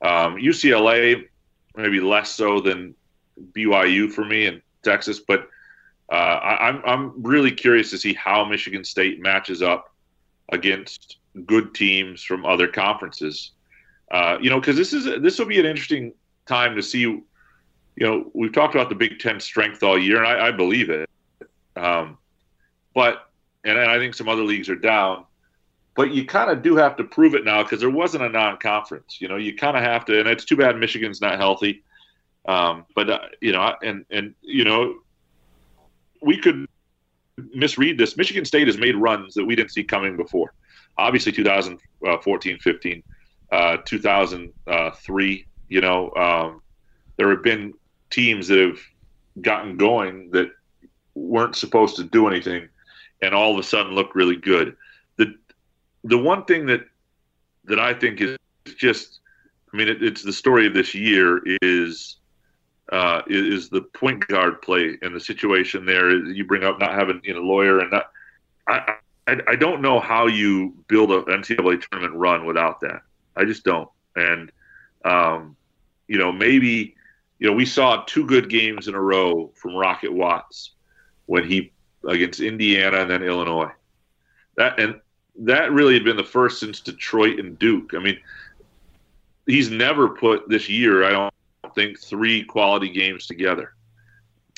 Um, 0.01 0.35
UCLA 0.35 1.27
maybe 1.75 1.99
less 1.99 2.31
so 2.31 2.59
than 2.59 2.95
BYU 3.53 4.11
for 4.11 4.25
me 4.25 4.47
in 4.47 4.61
Texas, 4.83 5.19
but 5.19 5.49
uh, 6.11 6.15
I, 6.15 6.69
I'm 6.69 6.81
I'm 6.85 7.23
really 7.23 7.51
curious 7.51 7.89
to 7.91 7.97
see 7.97 8.13
how 8.13 8.45
Michigan 8.45 8.83
State 8.83 9.21
matches 9.21 9.61
up 9.61 9.93
against 10.51 11.17
good 11.45 11.73
teams 11.73 12.23
from 12.23 12.45
other 12.45 12.67
conferences. 12.67 13.51
Uh, 14.11 14.37
you 14.41 14.49
know, 14.49 14.59
because 14.59 14.77
this 14.77 14.93
is 14.93 15.05
this 15.21 15.37
will 15.37 15.45
be 15.45 15.59
an 15.59 15.65
interesting 15.65 16.13
time 16.45 16.75
to 16.75 16.81
see 16.81 17.21
you 17.97 18.05
know, 18.05 18.29
we've 18.33 18.53
talked 18.53 18.75
about 18.75 18.89
the 18.89 18.95
Big 18.95 19.19
Ten 19.19 19.39
strength 19.39 19.81
all 19.81 19.97
year, 19.97 20.23
and 20.23 20.27
I, 20.27 20.47
I 20.47 20.51
believe 20.51 20.91
it. 20.91 21.09
Um, 21.75 22.17
but 22.93 23.29
and 23.63 23.77
I 23.77 23.97
think 23.97 24.13
some 24.13 24.29
other 24.29 24.43
leagues 24.43 24.69
are 24.69 24.75
down, 24.75 25.25
but 25.95 26.11
you 26.11 26.23
kind 26.23 26.51
of 26.51 26.61
do 26.61 26.75
have 26.75 26.95
to 26.97 27.03
prove 27.03 27.33
it 27.33 27.43
now 27.43 27.63
because 27.63 27.79
there 27.79 27.89
wasn't 27.89 28.23
a 28.23 28.29
non-conference. 28.29 29.19
You 29.19 29.27
know, 29.27 29.35
you 29.35 29.55
kind 29.55 29.75
of 29.75 29.83
have 29.83 30.05
to, 30.05 30.19
and 30.19 30.29
it's 30.29 30.45
too 30.45 30.55
bad 30.55 30.77
Michigan's 30.77 31.21
not 31.21 31.39
healthy. 31.39 31.83
Um, 32.47 32.85
but 32.95 33.09
uh, 33.09 33.19
you 33.41 33.51
know, 33.51 33.75
and 33.83 34.05
and 34.11 34.35
you 34.41 34.63
know, 34.63 34.99
we 36.21 36.37
could 36.37 36.67
misread 37.53 37.97
this. 37.97 38.17
Michigan 38.17 38.45
State 38.45 38.67
has 38.67 38.77
made 38.77 38.95
runs 38.95 39.33
that 39.35 39.45
we 39.45 39.55
didn't 39.55 39.71
see 39.71 39.83
coming 39.83 40.17
before. 40.17 40.53
Obviously, 40.97 41.31
2014, 41.31 42.59
15, 42.59 43.03
uh, 43.51 43.77
2003. 43.85 45.45
You 45.69 45.81
know, 45.81 46.11
um, 46.15 46.61
there 47.17 47.29
have 47.29 47.43
been 47.43 47.73
teams 48.09 48.47
that 48.47 48.59
have 48.59 48.79
gotten 49.41 49.77
going 49.77 50.31
that 50.31 50.49
weren't 51.13 51.55
supposed 51.55 51.95
to 51.97 52.03
do 52.03 52.27
anything 52.27 52.69
and 53.21 53.33
all 53.33 53.53
of 53.53 53.59
a 53.59 53.63
sudden 53.63 53.93
look 53.93 54.15
really 54.15 54.35
good. 54.35 54.75
The 55.17 55.35
the 56.03 56.17
one 56.17 56.45
thing 56.45 56.65
that 56.67 56.85
that 57.65 57.79
I 57.79 57.93
think 57.93 58.21
is 58.21 58.37
just 58.77 59.19
I 59.73 59.77
mean 59.77 59.87
it, 59.87 60.03
it's 60.03 60.23
the 60.23 60.33
story 60.33 60.67
of 60.67 60.73
this 60.73 60.93
year 60.93 61.41
is 61.61 62.17
uh, 62.91 63.21
is 63.27 63.69
the 63.69 63.81
point 63.81 64.25
guard 64.27 64.61
play 64.61 64.97
and 65.01 65.15
the 65.15 65.19
situation 65.19 65.85
there. 65.85 66.11
You 66.11 66.45
bring 66.45 66.63
up 66.63 66.79
not 66.79 66.93
having 66.93 67.21
you 67.23 67.33
know 67.33 67.41
Loyer 67.41 67.79
and 67.79 67.91
not. 67.91 68.11
I, 68.67 68.95
I 69.27 69.41
I 69.47 69.55
don't 69.55 69.81
know 69.81 69.99
how 69.99 70.27
you 70.27 70.73
build 70.87 71.11
an 71.11 71.23
NCAA 71.23 71.89
tournament 71.89 72.15
run 72.15 72.45
without 72.45 72.79
that. 72.81 73.01
I 73.35 73.45
just 73.45 73.63
don't. 73.63 73.89
And 74.15 74.51
um, 75.03 75.55
you 76.07 76.17
know 76.17 76.31
maybe 76.31 76.95
you 77.39 77.47
know, 77.47 77.53
we 77.53 77.65
saw 77.65 78.03
two 78.05 78.25
good 78.25 78.49
games 78.49 78.87
in 78.87 78.95
a 78.95 79.01
row 79.01 79.51
from 79.53 79.75
Rocket 79.75 80.11
Watts 80.11 80.71
when 81.27 81.47
he 81.47 81.71
against 82.07 82.39
Indiana 82.39 82.97
and 82.97 83.11
then 83.11 83.23
Illinois. 83.23 83.71
That 84.55 84.79
and 84.79 84.99
that 85.39 85.71
really 85.71 85.93
had 85.93 86.03
been 86.03 86.17
the 86.17 86.23
first 86.23 86.59
since 86.59 86.79
Detroit 86.79 87.39
and 87.39 87.59
Duke. 87.59 87.93
I 87.93 87.99
mean, 87.99 88.17
he's 89.45 89.69
never 89.69 90.09
put 90.09 90.49
this 90.49 90.67
year, 90.67 91.03
I 91.03 91.09
don't 91.11 91.33
think, 91.75 91.99
three 91.99 92.43
quality 92.43 92.89
games 92.89 93.27
together. 93.27 93.73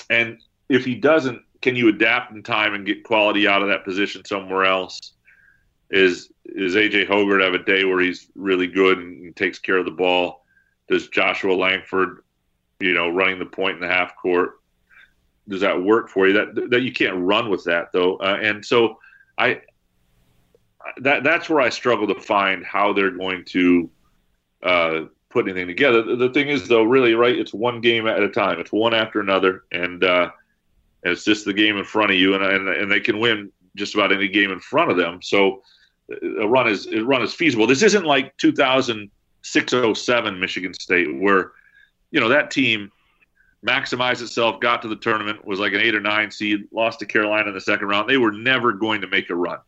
And 0.10 0.40
if 0.70 0.86
he 0.86 0.96
doesn't, 0.96 1.42
can 1.62 1.76
you 1.76 1.90
adapt 1.90 2.32
in 2.34 2.44
time 2.44 2.74
and 2.74 2.86
get 2.86 3.04
quality 3.04 3.48
out 3.48 3.62
of 3.62 3.68
that 3.68 3.84
position 3.84 4.24
somewhere 4.26 4.66
else? 4.66 5.14
Is 5.92 6.32
is 6.46 6.76
AJ 6.76 7.08
Hoggard 7.08 7.44
have 7.44 7.54
a 7.54 7.64
day 7.64 7.84
where 7.84 8.00
he's 8.00 8.28
really 8.36 8.68
good 8.68 9.00
and 9.00 9.36
takes 9.36 9.60
care 9.60 9.78
of 9.78 9.86
the 9.86 9.92
ball? 9.92 10.46
Does 10.88 11.08
Joshua 11.10 11.54
Langford 11.54 12.24
you 12.80 12.94
know, 12.94 13.10
running 13.10 13.40
the 13.40 13.46
point 13.46 13.76
in 13.76 13.82
the 13.82 13.88
half 13.88 14.16
court. 14.16 14.60
Does 15.48 15.62
that 15.62 15.82
work 15.82 16.10
for 16.10 16.28
you? 16.28 16.34
That 16.34 16.70
that 16.70 16.82
you 16.82 16.92
can't 16.92 17.18
run 17.18 17.50
with 17.50 17.64
that 17.66 17.92
though, 17.92 18.18
uh, 18.18 18.38
and 18.42 18.64
so 18.64 19.00
I 19.38 19.62
that 20.98 21.24
that's 21.24 21.50
where 21.50 21.62
I 21.62 21.70
struggle 21.70 22.08
to 22.08 22.20
find 22.20 22.64
how 22.64 22.94
they're 22.94 23.12
going 23.12 23.46
to 23.46 23.90
uh, 24.62 25.02
put 25.30 25.48
anything 25.48 25.68
together. 25.68 26.16
The, 26.16 26.30
thing 26.30 26.50
is, 26.50 26.68
though, 26.68 26.84
really, 26.84 27.14
right? 27.14 27.38
It's 27.38 27.54
one 27.54 27.82
game 27.82 28.08
at 28.08 28.22
a 28.22 28.30
time. 28.30 28.60
It's 28.60 28.72
one 28.72 28.94
after 28.94 29.20
another, 29.20 29.64
and, 29.72 30.04
uh, 30.04 30.32
and 31.04 31.14
it's 31.14 31.24
just 31.24 31.46
the 31.46 31.54
game 31.54 31.78
in 31.78 31.86
front 31.86 32.12
of 32.12 32.18
you, 32.18 32.34
and, 32.36 32.44
and 32.44 32.68
and 32.68 32.92
they 32.92 33.00
can 33.00 33.20
win 33.20 33.52
just 33.76 33.94
about 33.94 34.12
any 34.12 34.28
game 34.28 34.52
in 34.52 34.60
front 34.60 34.92
of 34.92 34.98
them. 34.98 35.22
So 35.22 35.64
a 36.40 36.48
run 36.48 36.68
is 36.68 36.88
a 36.88 37.04
run 37.04 37.22
is 37.22 37.34
feasible. 37.34 37.68
This 37.68 37.84
isn't 37.84 38.06
like 38.06 38.36
2006 38.38 39.74
07 39.94 40.40
Michigan 40.40 40.74
State 40.74 41.20
where 41.20 41.54
you 42.12 42.20
know 42.20 42.30
that 42.30 42.52
team 42.52 42.92
maximized 43.66 44.22
itself, 44.22 44.60
got 44.60 44.82
to 44.82 44.88
the 44.88 44.96
tournament, 44.96 45.46
was 45.46 45.60
like 45.60 45.74
an 45.74 45.82
eight 45.82 45.96
or 45.96 46.00
nine 46.00 46.32
seed, 46.32 46.68
lost 46.72 47.00
to 47.00 47.06
Carolina 47.06 47.50
in 47.50 47.54
the 47.54 47.62
second 47.62 47.88
round. 47.88 48.10
They 48.10 48.18
were 48.18 48.32
never 48.32 48.74
going 48.74 49.02
to 49.02 49.08
make 49.08 49.30
a 49.30 49.36
run. 49.36 49.60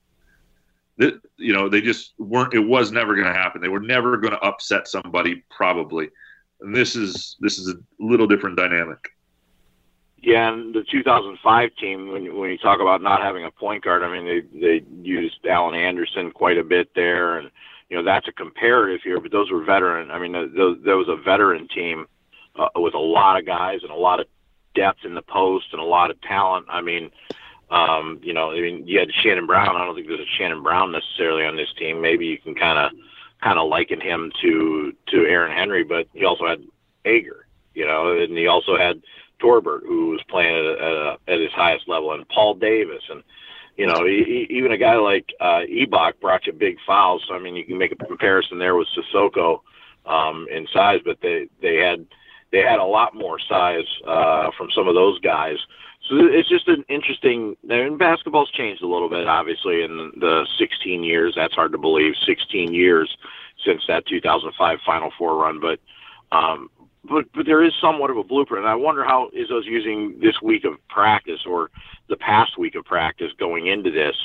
That, 0.97 1.19
you 1.38 1.54
know, 1.54 1.69
they 1.69 1.82
just 1.82 2.13
weren't. 2.19 2.54
It 2.54 2.60
was 2.60 2.91
never 2.91 3.15
going 3.15 3.27
to 3.27 3.34
happen. 3.34 3.62
They 3.62 3.69
were 3.69 3.80
never 3.80 4.17
going 4.17 4.34
to 4.34 4.39
upset 4.41 4.88
somebody, 4.88 5.43
probably. 5.49 6.10
And 6.60 6.75
this 6.75 6.95
is 6.95 7.38
this 7.39 7.58
is 7.58 7.69
a 7.69 7.75
little 7.99 8.27
different 8.27 8.58
dynamic. 8.58 9.10
Yeah, 10.21 10.54
and 10.54 10.73
the 10.73 10.84
2005 10.84 11.69
team, 11.80 12.12
when 12.12 12.38
when 12.38 12.51
you 12.51 12.58
talk 12.58 12.80
about 12.80 13.01
not 13.01 13.23
having 13.23 13.45
a 13.45 13.51
point 13.51 13.84
guard, 13.84 14.04
I 14.04 14.12
mean 14.12 14.25
they 14.25 14.60
they 14.60 14.86
used 15.01 15.45
Alan 15.47 15.73
Anderson 15.73 16.32
quite 16.32 16.60
a 16.60 16.63
bit 16.63 16.89
there, 16.93 17.39
and 17.39 17.49
you 17.89 17.97
know 17.97 18.04
that's 18.04 18.27
a 18.27 18.32
comparative 18.32 19.01
here. 19.04 19.19
But 19.19 19.32
those 19.32 19.49
were 19.49 19.63
veteran. 19.63 20.12
I 20.12 20.19
mean, 20.19 20.34
those, 20.34 20.77
that 20.84 20.95
was 20.95 21.10
a 21.10 21.15
veteran 21.15 21.67
team 21.69 22.06
uh, 22.56 22.67
with 22.75 22.93
a 22.93 22.99
lot 22.99 23.39
of 23.39 23.47
guys 23.47 23.80
and 23.82 23.91
a 23.91 23.95
lot 23.95 24.19
of 24.19 24.27
depth 24.75 24.99
in 25.06 25.15
the 25.15 25.23
post 25.23 25.67
and 25.71 25.82
a 25.82 25.86
lot 25.86 26.12
of 26.12 26.21
talent. 26.21 26.67
I 26.69 26.82
mean, 26.82 27.10
Um, 27.71 28.19
you 28.21 28.34
know, 28.34 28.51
I 28.51 28.60
mean, 28.60 28.86
you 28.86 28.99
had 28.99 29.10
Shannon 29.23 29.47
Brown. 29.47 29.75
I 29.75 29.86
don't 29.86 29.95
think 29.95 30.07
there's 30.07 30.19
a 30.19 30.38
Shannon 30.38 30.62
Brown 30.62 30.91
necessarily 30.91 31.45
on 31.45 31.55
this 31.55 31.73
team. 31.79 32.01
Maybe 32.01 32.25
you 32.25 32.38
can 32.38 32.53
kind 32.53 32.77
of 32.77 32.91
kind 33.41 33.57
of 33.57 33.69
liken 33.69 34.01
him 34.01 34.31
to 34.41 34.93
to 35.07 35.25
Aaron 35.25 35.55
Henry, 35.55 35.84
but 35.84 36.07
he 36.13 36.25
also 36.25 36.45
had 36.47 36.62
Ager, 37.05 37.47
you 37.73 37.86
know, 37.86 38.17
and 38.17 38.38
he 38.38 38.47
also 38.47 38.77
had 38.77 39.01
Torbert, 39.39 39.84
who 39.86 40.10
was 40.10 40.21
playing 40.29 40.55
at, 40.55 40.81
at, 40.81 41.19
at 41.34 41.39
his 41.39 41.51
highest 41.53 41.88
level, 41.88 42.12
and 42.12 42.27
Paul 42.27 42.55
Davis, 42.55 43.03
and 43.10 43.23
you 43.77 43.88
know, 43.88 44.05
he, 44.05 44.47
even 44.49 44.73
a 44.73 44.77
guy 44.77 44.95
like 44.97 45.34
uh, 45.39 45.62
Ibok 45.62 46.19
brought 46.19 46.45
you 46.45 46.53
big 46.53 46.77
fouls. 46.86 47.23
So 47.27 47.36
I 47.36 47.39
mean, 47.39 47.55
you 47.55 47.65
can 47.65 47.77
make 47.77 47.93
a 47.93 47.95
comparison 47.95 48.60
there 48.60 48.75
with 48.75 48.88
Sissoko 48.95 49.62
um, 50.05 50.45
in 50.51 50.67
size, 50.73 50.99
but 51.05 51.19
they 51.21 51.47
they 51.62 51.77
had 51.77 52.05
they 52.51 52.60
had 52.60 52.79
a 52.79 52.86
lot 52.86 53.15
more 53.15 53.39
size 53.39 53.88
uh, 54.05 54.51
from 54.57 54.69
some 54.75 54.88
of 54.88 54.95
those 54.95 55.19
guys. 55.19 55.57
So 56.10 56.16
it's 56.18 56.50
just 56.50 56.68
an 56.68 56.84
interesting. 56.90 57.56
And 57.70 57.98
basketball's 57.98 58.52
changed 58.52 58.84
a 58.84 58.88
little 58.88 59.10
bit, 59.10 59.28
obviously, 59.28 59.84
in 59.84 60.12
the 60.18 60.48
16 60.58 61.04
years. 61.04 61.34
That's 61.36 61.54
hard 61.54 61.72
to 61.74 61.78
believe. 61.78 62.14
16 62.26 62.74
years 62.74 63.16
since 63.66 63.84
that 63.88 64.06
2005 64.08 64.80
Final 64.86 65.12
Four 65.18 65.36
run, 65.38 65.60
but 65.60 65.80
um, 66.36 66.70
but 67.04 67.26
but 67.34 67.46
there 67.46 67.64
is 67.64 67.74
somewhat 67.82 68.10
of 68.10 68.18
a 68.18 68.24
blueprint. 68.24 68.66
And 68.66 68.72
I 68.72 68.76
wonder 68.76 69.04
how 69.04 69.30
Izzo's 69.36 69.66
using 69.66 70.20
this 70.20 70.42
week 70.42 70.66
of 70.66 70.76
practice 70.90 71.42
or 71.46 71.70
the 72.10 72.18
past 72.18 72.58
week 72.58 72.76
of 72.76 72.86
practice 72.86 73.32
going 73.38 73.68
into 73.68 73.92
this 73.92 74.16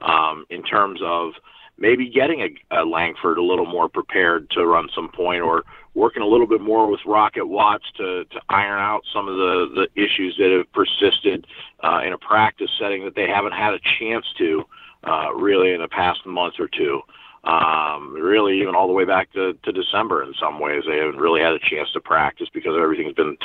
um, 0.00 0.46
in 0.50 0.62
terms 0.62 1.00
of 1.02 1.32
maybe 1.78 2.08
getting 2.08 2.40
a, 2.40 2.82
a 2.82 2.84
Langford 2.84 3.38
a 3.38 3.42
little 3.42 3.66
more 3.66 3.88
prepared 3.88 4.48
to 4.50 4.66
run 4.66 4.88
some 4.94 5.10
point 5.10 5.42
or 5.42 5.64
working 5.96 6.22
a 6.22 6.26
little 6.26 6.46
bit 6.46 6.60
more 6.60 6.88
with 6.88 7.00
Rocket 7.06 7.46
Watts 7.46 7.86
to, 7.96 8.24
to 8.26 8.40
iron 8.50 8.78
out 8.78 9.00
some 9.12 9.28
of 9.28 9.36
the, 9.36 9.66
the 9.74 10.00
issues 10.00 10.36
that 10.38 10.50
have 10.50 10.70
persisted 10.72 11.46
uh, 11.82 12.02
in 12.06 12.12
a 12.12 12.18
practice 12.18 12.70
setting 12.78 13.02
that 13.04 13.14
they 13.16 13.26
haven't 13.26 13.54
had 13.54 13.72
a 13.72 13.80
chance 13.98 14.26
to 14.36 14.62
uh, 15.04 15.32
really 15.34 15.72
in 15.72 15.80
the 15.80 15.88
past 15.88 16.24
month 16.26 16.54
or 16.58 16.68
two. 16.68 17.00
Um, 17.44 18.12
really, 18.12 18.60
even 18.60 18.74
all 18.74 18.88
the 18.88 18.92
way 18.92 19.04
back 19.04 19.32
to, 19.34 19.54
to 19.62 19.72
December 19.72 20.24
in 20.24 20.34
some 20.38 20.58
ways, 20.58 20.82
they 20.86 20.98
haven't 20.98 21.20
really 21.20 21.40
had 21.40 21.52
a 21.52 21.60
chance 21.60 21.88
to 21.92 22.00
practice 22.00 22.48
because 22.52 22.72
everything's 22.76 23.14
been 23.14 23.36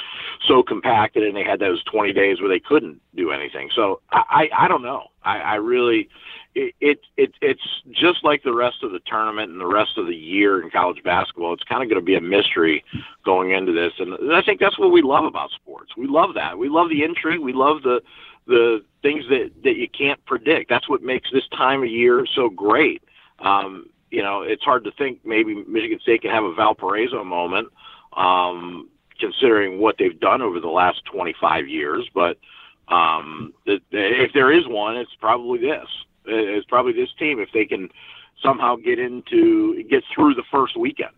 so 0.48 0.64
compacted, 0.64 1.24
and 1.24 1.38
they 1.38 1.44
had 1.44 1.60
those 1.60 1.84
20 1.84 2.12
days 2.12 2.42
where 2.42 2.50
they 2.50 2.60
couldn't 2.60 3.00
do 3.16 3.32
anything. 3.32 3.70
So 3.76 4.02
I, 4.12 4.50
I, 4.52 4.66
I 4.66 4.68
don't 4.68 4.82
know. 4.82 5.04
I, 5.24 5.38
I 5.38 5.56
really, 5.56 6.10
it, 6.56 6.76
it, 6.82 7.00
it 7.18 7.34
it's 7.42 7.82
just 7.92 8.24
like 8.24 8.44
the 8.44 8.54
rest 8.54 8.84
of 8.84 8.92
the 8.92 9.00
tournament 9.06 9.52
and 9.52 9.62
the 9.62 9.66
rest 9.66 9.98
of 9.98 10.08
the 10.08 10.16
year 10.16 10.62
in 10.62 10.70
college 10.70 11.02
basketball. 11.04 11.54
It's 11.54 11.64
kind 11.64 11.82
of 11.82 11.90
going 11.90 12.02
to 12.02 12.06
be 12.06 12.16
a 12.16 12.22
mystery 12.22 12.84
going 13.24 13.52
into 13.52 13.72
this, 13.72 13.94
and 14.00 14.34
I 14.34 14.42
think 14.42 14.60
that's 14.60 14.78
what 14.78 14.92
we 14.92 15.02
love 15.02 15.26
about 15.26 15.52
sports. 15.52 15.96
We 15.96 16.08
love 16.08 16.34
that. 16.36 16.58
We 16.58 16.70
love 16.70 16.90
the 16.90 17.04
intrigue. 17.04 17.40
We 17.40 17.54
love 17.54 17.84
the 17.84 18.02
the 18.48 18.84
things 19.02 19.24
that 19.30 19.52
that 19.64 19.78
you 19.78 19.88
can't 19.90 20.24
predict. 20.26 20.70
That's 20.70 20.90
what 20.90 21.02
makes 21.02 21.30
this 21.32 21.48
time 21.56 21.84
of 21.84 21.90
year 21.90 22.26
so 22.36 22.50
great. 22.50 23.02
Um, 23.40 23.90
you 24.10 24.22
know, 24.22 24.42
it's 24.42 24.64
hard 24.64 24.84
to 24.84 24.92
think 24.92 25.20
maybe 25.26 25.56
Michigan 25.56 26.00
State 26.02 26.22
can 26.22 26.32
have 26.32 26.44
a 26.44 26.54
Valparaiso 26.54 27.24
moment, 27.24 27.70
um, 28.18 28.90
considering 29.20 29.80
what 29.80 29.96
they've 29.98 30.20
done 30.20 30.42
over 30.42 30.60
the 30.60 30.68
last 30.68 31.06
25 31.06 31.70
years. 31.70 32.10
But 32.14 32.38
um, 32.90 33.54
if 33.66 34.34
there 34.34 34.52
is 34.52 34.68
one, 34.68 34.98
it's 34.98 35.16
probably 35.18 35.60
this 35.60 35.88
Uh, 36.28 36.58
is 36.58 36.66
probably 36.66 36.94
this 36.94 37.10
team 37.18 37.40
if 37.40 37.50
they 37.54 37.66
can 37.66 37.90
somehow 38.42 38.76
get 38.76 39.00
into 39.00 39.84
get 39.84 40.04
through 40.14 40.34
the 40.34 40.44
first 40.52 40.78
weekend. 40.78 41.12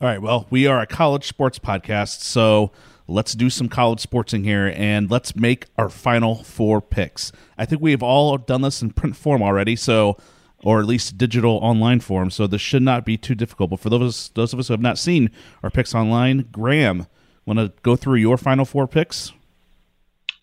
All 0.00 0.08
right. 0.08 0.20
Well, 0.20 0.46
we 0.50 0.66
are 0.66 0.80
a 0.80 0.86
college 0.86 1.26
sports 1.26 1.58
podcast, 1.58 2.20
so 2.22 2.72
let's 3.06 3.34
do 3.34 3.48
some 3.48 3.68
college 3.68 4.02
sportsing 4.02 4.44
here 4.44 4.72
and 4.76 5.10
let's 5.10 5.36
make 5.36 5.66
our 5.78 5.88
final 5.88 6.42
four 6.42 6.80
picks. 6.80 7.30
I 7.56 7.64
think 7.64 7.80
we 7.80 7.92
have 7.92 8.02
all 8.02 8.36
done 8.36 8.62
this 8.62 8.82
in 8.82 8.90
print 8.90 9.16
form 9.16 9.42
already, 9.42 9.76
so 9.76 10.16
or 10.62 10.80
at 10.80 10.86
least 10.86 11.18
digital 11.18 11.56
online 11.58 12.00
form, 12.00 12.30
so 12.30 12.46
this 12.46 12.60
should 12.60 12.82
not 12.82 13.04
be 13.04 13.16
too 13.16 13.34
difficult. 13.34 13.70
But 13.70 13.80
for 13.80 13.90
those 13.90 14.30
those 14.30 14.52
of 14.52 14.58
us 14.58 14.68
who 14.68 14.74
have 14.74 14.80
not 14.80 14.98
seen 14.98 15.30
our 15.62 15.70
picks 15.70 15.94
online, 15.94 16.48
Graham, 16.52 17.06
want 17.46 17.58
to 17.58 17.72
go 17.82 17.96
through 17.96 18.16
your 18.16 18.36
final 18.36 18.64
four 18.64 18.86
picks? 18.86 19.32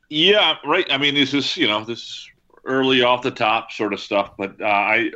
Yeah, 0.10 0.56
right. 0.66 0.88
I 0.92 0.98
mean, 0.98 1.16
this 1.16 1.34
is 1.34 1.56
you 1.56 1.68
know 1.68 1.84
this 1.84 2.28
early 2.70 3.02
off 3.02 3.24
the 3.24 3.32
top 3.32 3.72
sort 3.72 3.92
of 3.92 4.00
stuff, 4.00 4.38
but 4.38 4.62
uh, 4.62 4.66
I 4.66 5.12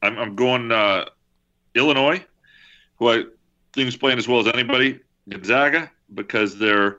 I'm, 0.00 0.16
I'm 0.18 0.36
going 0.36 0.72
uh, 0.72 1.06
Illinois, 1.74 2.24
who 2.98 3.10
I 3.10 3.24
playing 3.74 4.18
as 4.18 4.28
well 4.28 4.40
as 4.40 4.46
anybody. 4.46 5.00
Gonzaga 5.28 5.90
because 6.14 6.58
they're 6.58 6.98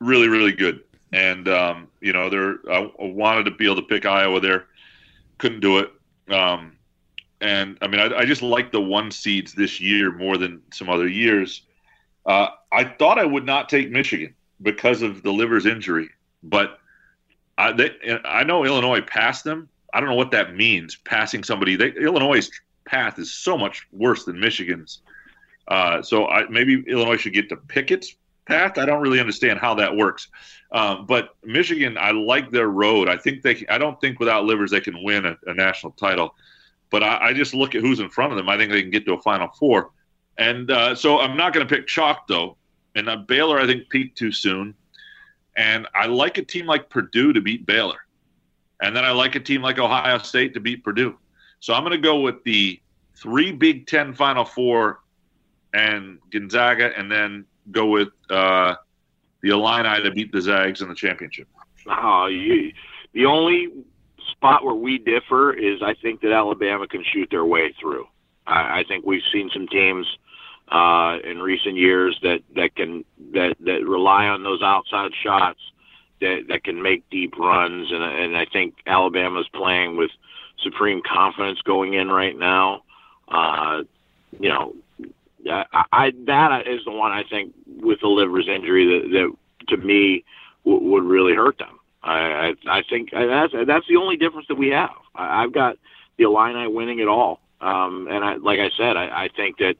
really 0.00 0.28
really 0.28 0.52
good, 0.52 0.82
and 1.12 1.48
um, 1.48 1.88
you 2.00 2.12
know 2.12 2.28
they're 2.28 2.58
I 2.70 2.90
wanted 2.98 3.44
to 3.44 3.52
be 3.52 3.64
able 3.64 3.76
to 3.76 3.82
pick 3.82 4.04
Iowa 4.04 4.40
there, 4.40 4.66
couldn't 5.38 5.60
do 5.60 5.78
it. 5.78 5.92
Um, 6.32 6.72
and 7.40 7.76
I 7.82 7.88
mean, 7.88 8.00
I, 8.00 8.18
I, 8.18 8.24
just 8.24 8.40
like 8.40 8.70
the 8.70 8.80
one 8.80 9.10
seeds 9.10 9.52
this 9.52 9.80
year 9.80 10.12
more 10.12 10.36
than 10.36 10.62
some 10.72 10.88
other 10.88 11.08
years. 11.08 11.62
Uh, 12.24 12.48
I 12.70 12.84
thought 12.84 13.18
I 13.18 13.24
would 13.24 13.44
not 13.44 13.68
take 13.68 13.90
Michigan 13.90 14.32
because 14.62 15.02
of 15.02 15.24
the 15.24 15.32
Livers 15.32 15.66
injury, 15.66 16.08
but 16.44 16.78
I, 17.58 17.72
they, 17.72 17.90
I 18.24 18.44
know 18.44 18.64
Illinois 18.64 19.00
passed 19.00 19.44
them. 19.44 19.68
I 19.92 20.00
don't 20.00 20.08
know 20.08 20.14
what 20.16 20.30
that 20.30 20.56
means, 20.56 20.96
passing 20.96 21.44
somebody. 21.44 21.76
They, 21.76 21.90
Illinois' 21.90 22.50
path 22.84 23.18
is 23.18 23.32
so 23.32 23.58
much 23.58 23.86
worse 23.92 24.24
than 24.24 24.40
Michigan's. 24.40 25.02
Uh, 25.68 26.02
so 26.02 26.26
I, 26.26 26.48
maybe 26.48 26.82
Illinois 26.88 27.16
should 27.16 27.34
get 27.34 27.48
to 27.50 27.56
Pickett's 27.56 28.16
path. 28.46 28.78
I 28.78 28.86
don't 28.86 29.02
really 29.02 29.20
understand 29.20 29.58
how 29.58 29.74
that 29.74 29.96
works. 29.96 30.28
Um, 30.72 31.06
but 31.06 31.36
Michigan, 31.44 31.96
I 31.98 32.10
like 32.10 32.50
their 32.50 32.68
road. 32.68 33.08
I 33.08 33.16
think 33.16 33.42
they. 33.42 33.64
I 33.68 33.78
don't 33.78 34.00
think 34.00 34.18
without 34.18 34.44
Livers 34.44 34.70
they 34.70 34.80
can 34.80 35.02
win 35.02 35.26
a, 35.26 35.36
a 35.46 35.54
national 35.54 35.92
title. 35.92 36.34
But 36.90 37.02
I, 37.02 37.28
I, 37.28 37.32
just 37.32 37.54
look 37.54 37.74
at 37.74 37.80
who's 37.80 38.00
in 38.00 38.10
front 38.10 38.32
of 38.32 38.36
them. 38.36 38.48
I 38.48 38.56
think 38.56 38.70
they 38.70 38.82
can 38.82 38.90
get 38.90 39.06
to 39.06 39.14
a 39.14 39.20
Final 39.22 39.48
Four. 39.48 39.90
And 40.38 40.70
uh, 40.70 40.94
so 40.94 41.20
I'm 41.20 41.36
not 41.36 41.52
going 41.52 41.66
to 41.66 41.74
pick 41.74 41.86
chalk 41.86 42.26
though. 42.26 42.56
And 42.94 43.08
uh, 43.08 43.16
Baylor, 43.16 43.58
I 43.58 43.66
think 43.66 43.88
peaked 43.88 44.18
too 44.18 44.32
soon. 44.32 44.74
And 45.56 45.86
I 45.94 46.06
like 46.06 46.38
a 46.38 46.42
team 46.42 46.66
like 46.66 46.88
Purdue 46.88 47.32
to 47.32 47.40
beat 47.40 47.66
Baylor. 47.66 47.98
And 48.80 48.96
then 48.96 49.04
I 49.04 49.10
like 49.10 49.34
a 49.34 49.40
team 49.40 49.62
like 49.62 49.78
Ohio 49.78 50.18
State 50.18 50.54
to 50.54 50.60
beat 50.60 50.82
Purdue. 50.82 51.16
So 51.60 51.74
I'm 51.74 51.82
going 51.82 51.92
to 51.92 51.98
go 51.98 52.20
with 52.20 52.42
the 52.44 52.80
three 53.14 53.52
Big 53.52 53.86
Ten 53.86 54.14
Final 54.14 54.44
Four 54.44 55.00
and 55.74 56.18
Gonzaga, 56.30 56.90
and 56.96 57.10
then 57.10 57.44
go 57.70 57.86
with 57.86 58.08
uh, 58.28 58.74
the 59.42 59.50
Illini 59.50 60.02
to 60.02 60.10
beat 60.10 60.32
the 60.32 60.40
Zags 60.40 60.82
in 60.82 60.88
the 60.88 60.94
championship. 60.94 61.48
Oh, 61.86 62.26
you, 62.26 62.72
the 63.12 63.26
only 63.26 63.68
spot 64.30 64.64
where 64.64 64.74
we 64.74 64.98
differ 64.98 65.52
is 65.52 65.82
I 65.82 65.94
think 65.94 66.20
that 66.22 66.32
Alabama 66.32 66.86
can 66.88 67.04
shoot 67.04 67.28
their 67.30 67.44
way 67.44 67.74
through. 67.80 68.06
I, 68.46 68.80
I 68.80 68.84
think 68.86 69.06
we've 69.06 69.22
seen 69.32 69.50
some 69.52 69.68
teams– 69.68 70.06
uh, 70.72 71.18
in 71.22 71.38
recent 71.38 71.76
years 71.76 72.18
that 72.22 72.40
that 72.56 72.74
can 72.74 73.04
that 73.34 73.54
that 73.60 73.84
rely 73.84 74.26
on 74.26 74.42
those 74.42 74.62
outside 74.62 75.10
shots 75.22 75.60
that 76.22 76.44
that 76.48 76.64
can 76.64 76.80
make 76.80 77.08
deep 77.10 77.36
runs 77.36 77.92
and 77.92 78.02
and 78.02 78.36
I 78.36 78.46
think 78.46 78.76
Alabama's 78.86 79.48
playing 79.52 79.96
with 79.96 80.10
supreme 80.62 81.02
confidence 81.02 81.60
going 81.62 81.94
in 81.94 82.08
right 82.08 82.38
now. 82.38 82.82
Uh, 83.28 83.82
you 84.40 84.48
know, 84.48 84.74
I, 85.50 85.84
I 85.92 86.12
that 86.26 86.66
is 86.66 86.80
the 86.86 86.90
one 86.90 87.12
I 87.12 87.24
think 87.28 87.52
with 87.66 88.00
the 88.00 88.08
Livers 88.08 88.48
injury 88.48 88.86
that 88.86 89.10
that 89.10 89.36
to 89.68 89.76
me 89.76 90.24
w- 90.64 90.90
would 90.90 91.04
really 91.04 91.34
hurt 91.34 91.58
them. 91.58 91.78
I 92.02 92.54
I, 92.66 92.78
I 92.78 92.82
think 92.88 93.10
that's 93.12 93.52
that's 93.66 93.86
the 93.88 93.96
only 93.96 94.16
difference 94.16 94.48
that 94.48 94.56
we 94.56 94.68
have. 94.70 94.96
I, 95.14 95.42
I've 95.44 95.52
got 95.52 95.76
the 96.16 96.24
Illini 96.24 96.66
winning 96.66 97.00
it 97.00 97.08
all. 97.08 97.40
Um, 97.60 98.08
and 98.10 98.24
I, 98.24 98.36
like 98.36 98.58
I 98.58 98.70
said, 98.76 98.96
I, 98.96 99.24
I 99.24 99.28
think 99.36 99.58
that 99.58 99.76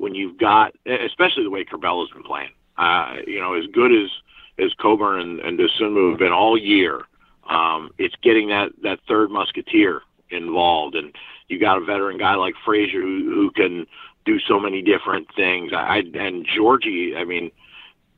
when 0.00 0.14
you've 0.14 0.38
got, 0.38 0.74
especially 0.86 1.44
the 1.44 1.50
way 1.50 1.62
Curbelo's 1.62 2.10
been 2.10 2.22
playing. 2.22 2.52
Uh, 2.78 3.16
you 3.26 3.38
know, 3.38 3.54
as 3.54 3.66
good 3.66 3.92
as 3.92 4.10
as 4.58 4.72
Cockburn 4.80 5.20
and, 5.20 5.40
and 5.40 5.58
Dosunmu 5.58 6.10
have 6.10 6.18
been 6.18 6.32
all 6.32 6.58
year, 6.58 7.02
um, 7.48 7.90
it's 7.98 8.14
getting 8.22 8.48
that 8.48 8.70
that 8.82 9.00
third 9.06 9.30
musketeer 9.30 10.00
involved, 10.30 10.94
and 10.94 11.14
you 11.48 11.60
got 11.60 11.76
a 11.76 11.84
veteran 11.84 12.16
guy 12.16 12.34
like 12.34 12.54
Frazier 12.64 13.02
who, 13.02 13.30
who 13.30 13.50
can 13.50 13.86
do 14.24 14.38
so 14.40 14.58
many 14.58 14.80
different 14.80 15.28
things. 15.36 15.72
I 15.74 15.98
and 16.14 16.46
Giorgi, 16.46 17.16
I 17.16 17.24
mean, 17.24 17.50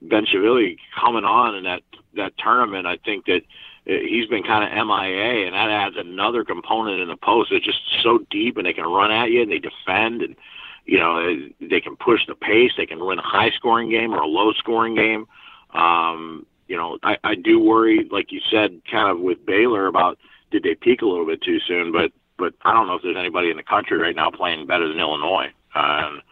Bezhanishvili 0.04 0.78
coming 0.98 1.24
on 1.24 1.56
in 1.56 1.64
that 1.64 1.82
that 2.14 2.34
tournament, 2.38 2.86
I 2.86 2.98
think 2.98 3.26
that 3.26 3.42
uh, 3.88 3.98
he's 4.08 4.28
been 4.28 4.44
kind 4.44 4.62
of 4.62 4.86
MIA, 4.86 5.46
and 5.46 5.54
that 5.54 5.70
adds 5.70 5.96
another 5.98 6.44
component 6.44 7.00
in 7.00 7.08
the 7.08 7.16
post. 7.16 7.50
It's 7.50 7.64
just 7.64 7.80
so 8.04 8.20
deep, 8.30 8.56
and 8.56 8.66
they 8.66 8.72
can 8.72 8.84
run 8.84 9.10
at 9.10 9.30
you, 9.30 9.42
and 9.42 9.50
they 9.50 9.58
defend, 9.58 10.22
and 10.22 10.36
you 10.84 10.98
know, 10.98 11.36
they 11.60 11.80
can 11.80 11.96
push 11.96 12.20
the 12.26 12.34
pace. 12.34 12.72
They 12.76 12.86
can 12.86 13.04
win 13.04 13.18
a 13.18 13.22
high 13.22 13.50
scoring 13.50 13.90
game 13.90 14.12
or 14.12 14.20
a 14.20 14.26
low 14.26 14.52
scoring 14.52 14.94
game. 14.94 15.26
Um, 15.74 16.46
you 16.68 16.76
know, 16.76 16.98
I, 17.02 17.16
I 17.24 17.34
do 17.34 17.58
worry, 17.60 18.08
like 18.10 18.32
you 18.32 18.40
said, 18.50 18.80
kind 18.90 19.10
of 19.10 19.20
with 19.20 19.44
Baylor 19.46 19.86
about 19.86 20.18
did 20.50 20.62
they 20.62 20.74
peak 20.74 21.02
a 21.02 21.06
little 21.06 21.26
bit 21.26 21.42
too 21.42 21.58
soon, 21.66 21.92
but 21.92 22.12
but 22.38 22.54
I 22.62 22.72
don't 22.72 22.86
know 22.86 22.94
if 22.94 23.02
there's 23.02 23.16
anybody 23.16 23.50
in 23.50 23.56
the 23.56 23.62
country 23.62 23.98
right 23.98 24.16
now 24.16 24.30
playing 24.30 24.66
better 24.66 24.88
than 24.88 24.98
Illinois. 24.98 25.50
And 25.74 26.22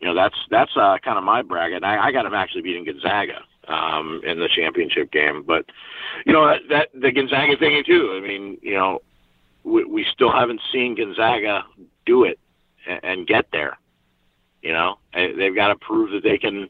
you 0.00 0.08
know, 0.08 0.14
that's 0.14 0.36
that's 0.50 0.76
uh, 0.76 0.98
kind 1.04 1.18
of 1.18 1.24
my 1.24 1.42
bracket. 1.42 1.84
I, 1.84 2.08
I 2.08 2.12
got 2.12 2.24
them 2.24 2.34
actually 2.34 2.62
beating 2.62 2.84
Gonzaga. 2.84 3.44
um, 3.68 4.20
in 4.24 4.38
the 4.40 4.48
championship 4.48 5.10
game. 5.12 5.44
But 5.46 5.66
you 6.26 6.32
know 6.32 6.46
that, 6.46 6.60
that 6.68 6.88
the 6.94 7.12
Gonzaga 7.12 7.56
thing 7.56 7.82
too. 7.86 8.14
I 8.16 8.26
mean, 8.26 8.58
you 8.62 8.74
know, 8.74 9.00
we, 9.64 9.84
we 9.84 10.06
still 10.12 10.32
haven't 10.32 10.60
seen 10.72 10.94
Gonzaga 10.96 11.64
do 12.06 12.24
it 12.24 12.38
and, 12.86 13.00
and 13.02 13.26
get 13.26 13.46
there. 13.52 13.78
You 14.62 14.72
know, 14.72 14.98
they've 15.14 15.54
got 15.54 15.68
to 15.68 15.76
prove 15.76 16.10
that 16.12 16.22
they 16.22 16.38
can 16.38 16.68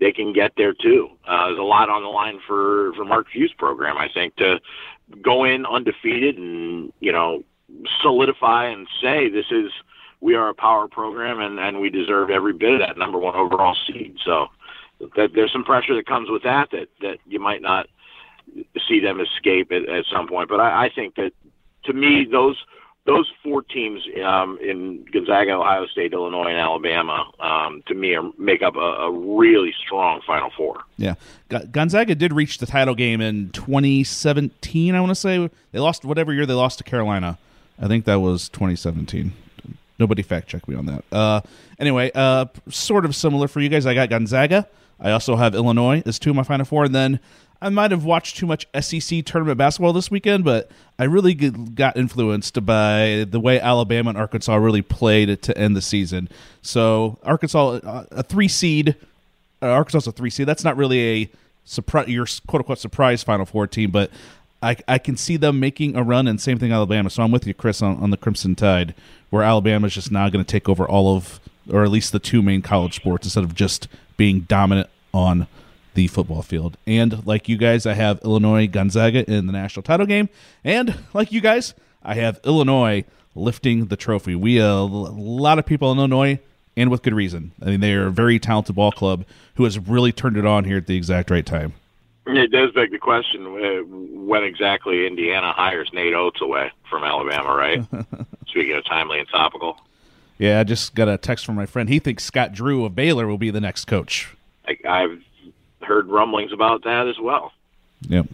they 0.00 0.12
can 0.12 0.32
get 0.32 0.52
there 0.56 0.74
too. 0.74 1.10
Uh, 1.26 1.46
there's 1.46 1.58
a 1.58 1.62
lot 1.62 1.88
on 1.88 2.02
the 2.02 2.08
line 2.08 2.40
for 2.46 2.92
for 2.94 3.04
Mark 3.04 3.26
Few's 3.32 3.52
program, 3.56 3.96
I 3.96 4.08
think, 4.12 4.36
to 4.36 4.60
go 5.22 5.44
in 5.44 5.66
undefeated 5.66 6.38
and 6.38 6.92
you 7.00 7.12
know 7.12 7.44
solidify 8.02 8.66
and 8.66 8.86
say 9.00 9.28
this 9.28 9.46
is 9.50 9.70
we 10.20 10.34
are 10.34 10.48
a 10.48 10.54
power 10.54 10.88
program 10.88 11.40
and 11.40 11.58
and 11.58 11.80
we 11.80 11.90
deserve 11.90 12.30
every 12.30 12.52
bit 12.52 12.74
of 12.74 12.80
that 12.80 12.98
number 12.98 13.18
one 13.18 13.34
overall 13.34 13.76
seed. 13.86 14.16
So 14.24 14.48
that 15.16 15.30
there's 15.34 15.52
some 15.52 15.64
pressure 15.64 15.94
that 15.94 16.06
comes 16.06 16.30
with 16.30 16.42
that 16.42 16.70
that 16.70 16.88
that 17.00 17.18
you 17.26 17.40
might 17.40 17.62
not 17.62 17.86
see 18.88 19.00
them 19.00 19.20
escape 19.20 19.72
at, 19.72 19.88
at 19.88 20.04
some 20.12 20.28
point. 20.28 20.48
But 20.48 20.60
I, 20.60 20.86
I 20.86 20.90
think 20.94 21.16
that 21.16 21.32
to 21.84 21.92
me 21.92 22.24
those 22.24 22.56
those 23.04 23.30
four 23.42 23.62
teams 23.62 24.00
um, 24.24 24.58
in 24.62 25.04
Gonzaga, 25.12 25.52
Ohio 25.52 25.86
State, 25.86 26.12
Illinois, 26.12 26.50
and 26.50 26.58
Alabama, 26.58 27.30
um, 27.40 27.82
to 27.88 27.94
me, 27.94 28.14
are, 28.14 28.30
make 28.38 28.62
up 28.62 28.76
a, 28.76 28.78
a, 28.78 29.10
really 29.10 29.74
strong 29.84 30.20
Final 30.24 30.50
Four. 30.56 30.82
Yeah, 30.96 31.14
Gonzaga 31.48 32.14
did 32.14 32.32
reach 32.32 32.58
the 32.58 32.66
title 32.66 32.94
game 32.94 33.20
in 33.20 33.50
2017. 33.50 34.94
I 34.94 35.00
want 35.00 35.10
to 35.10 35.16
say 35.16 35.50
they 35.72 35.80
lost 35.80 36.04
whatever 36.04 36.32
year 36.32 36.46
they 36.46 36.54
lost 36.54 36.78
to 36.78 36.84
Carolina. 36.84 37.38
I 37.80 37.88
think 37.88 38.04
that 38.04 38.16
was 38.16 38.48
2017. 38.50 39.32
Nobody 39.98 40.22
fact 40.22 40.48
check 40.48 40.66
me 40.68 40.76
on 40.76 40.86
that. 40.86 41.04
Uh, 41.10 41.40
anyway, 41.78 42.12
uh, 42.14 42.46
sort 42.68 43.04
of 43.04 43.16
similar 43.16 43.48
for 43.48 43.60
you 43.60 43.68
guys. 43.68 43.84
I 43.84 43.94
got 43.94 44.10
Gonzaga. 44.10 44.68
I 45.02 45.10
also 45.10 45.36
have 45.36 45.54
Illinois 45.54 46.02
as 46.06 46.18
two 46.18 46.30
of 46.30 46.36
my 46.36 46.44
Final 46.44 46.64
Four, 46.64 46.84
and 46.84 46.94
then 46.94 47.20
I 47.60 47.68
might 47.68 47.90
have 47.90 48.04
watched 48.04 48.36
too 48.36 48.46
much 48.46 48.66
SEC 48.80 49.24
tournament 49.24 49.58
basketball 49.58 49.92
this 49.92 50.10
weekend, 50.10 50.44
but 50.44 50.70
I 50.98 51.04
really 51.04 51.34
got 51.34 51.96
influenced 51.96 52.64
by 52.64 53.26
the 53.28 53.38
way 53.38 53.60
Alabama 53.60 54.10
and 54.10 54.18
Arkansas 54.18 54.54
really 54.56 54.82
played 54.82 55.42
to 55.42 55.58
end 55.58 55.76
the 55.76 55.82
season. 55.82 56.28
So 56.60 57.18
Arkansas, 57.22 57.80
uh, 57.84 58.06
a 58.10 58.22
three 58.22 58.48
seed, 58.48 58.96
uh, 59.60 59.66
Arkansas 59.66 60.10
a 60.10 60.12
three 60.12 60.30
seed. 60.30 60.46
That's 60.46 60.64
not 60.64 60.76
really 60.76 61.22
a 61.22 61.30
surprise, 61.64 62.08
your 62.08 62.26
quote 62.46 62.60
unquote 62.60 62.78
surprise 62.78 63.22
Final 63.22 63.46
Four 63.46 63.66
team, 63.66 63.90
but 63.90 64.10
I, 64.60 64.76
I 64.86 64.98
can 64.98 65.16
see 65.16 65.36
them 65.36 65.58
making 65.58 65.96
a 65.96 66.02
run, 66.02 66.28
and 66.28 66.40
same 66.40 66.58
thing 66.58 66.72
Alabama. 66.72 67.10
So 67.10 67.22
I'm 67.22 67.30
with 67.30 67.46
you, 67.46 67.54
Chris, 67.54 67.82
on, 67.82 67.96
on 67.98 68.10
the 68.10 68.16
Crimson 68.16 68.54
Tide, 68.54 68.94
where 69.30 69.42
Alabama 69.42 69.86
is 69.86 69.94
just 69.94 70.12
now 70.12 70.28
going 70.28 70.44
to 70.44 70.50
take 70.50 70.68
over 70.68 70.86
all 70.86 71.16
of, 71.16 71.40
or 71.70 71.84
at 71.84 71.90
least 71.90 72.12
the 72.12 72.18
two 72.18 72.42
main 72.42 72.62
college 72.62 72.96
sports, 72.96 73.26
instead 73.26 73.44
of 73.44 73.54
just 73.54 73.88
being 74.16 74.40
dominant 74.40 74.88
on 75.12 75.46
the 75.94 76.06
football 76.08 76.42
field. 76.42 76.76
And 76.86 77.26
like 77.26 77.48
you 77.48 77.56
guys, 77.56 77.86
I 77.86 77.94
have 77.94 78.20
Illinois 78.24 78.66
Gonzaga 78.66 79.30
in 79.30 79.46
the 79.46 79.52
national 79.52 79.82
title 79.82 80.06
game. 80.06 80.28
And 80.64 80.98
like 81.12 81.32
you 81.32 81.40
guys, 81.40 81.74
I 82.02 82.14
have 82.14 82.40
Illinois 82.44 83.04
lifting 83.34 83.86
the 83.86 83.96
trophy. 83.96 84.34
We 84.34 84.60
uh, 84.60 84.66
a 84.66 84.84
lot 84.84 85.58
of 85.58 85.66
people 85.66 85.92
in 85.92 85.98
Illinois, 85.98 86.38
and 86.76 86.90
with 86.90 87.02
good 87.02 87.14
reason. 87.14 87.52
I 87.60 87.66
mean, 87.66 87.80
they 87.80 87.92
are 87.94 88.06
a 88.06 88.10
very 88.10 88.38
talented 88.38 88.76
ball 88.76 88.92
club 88.92 89.24
who 89.56 89.64
has 89.64 89.78
really 89.78 90.12
turned 90.12 90.36
it 90.36 90.46
on 90.46 90.64
here 90.64 90.78
at 90.78 90.86
the 90.86 90.96
exact 90.96 91.30
right 91.30 91.44
time. 91.44 91.74
It 92.26 92.52
does 92.52 92.70
beg 92.72 92.92
the 92.92 92.98
question 92.98 93.46
uh, 93.46 93.82
when 94.24 94.44
exactly 94.44 95.06
Indiana 95.06 95.52
hires 95.52 95.90
Nate 95.92 96.14
Oats 96.14 96.40
away 96.40 96.70
from 96.88 97.02
Alabama, 97.02 97.54
right? 97.54 97.84
Speaking 98.46 98.76
of 98.76 98.84
timely 98.84 99.18
and 99.18 99.28
topical. 99.28 99.80
Yeah, 100.38 100.60
I 100.60 100.64
just 100.64 100.94
got 100.94 101.08
a 101.08 101.18
text 101.18 101.44
from 101.44 101.56
my 101.56 101.66
friend. 101.66 101.88
He 101.88 101.98
thinks 101.98 102.24
Scott 102.24 102.52
Drew 102.52 102.84
of 102.84 102.94
Baylor 102.94 103.26
will 103.26 103.38
be 103.38 103.50
the 103.50 103.60
next 103.60 103.86
coach. 103.86 104.34
I, 104.66 104.76
I've 104.88 105.22
heard 105.82 106.08
rumblings 106.08 106.52
about 106.52 106.84
that 106.84 107.08
as 107.08 107.18
well. 107.18 107.52
Yep. 108.08 108.26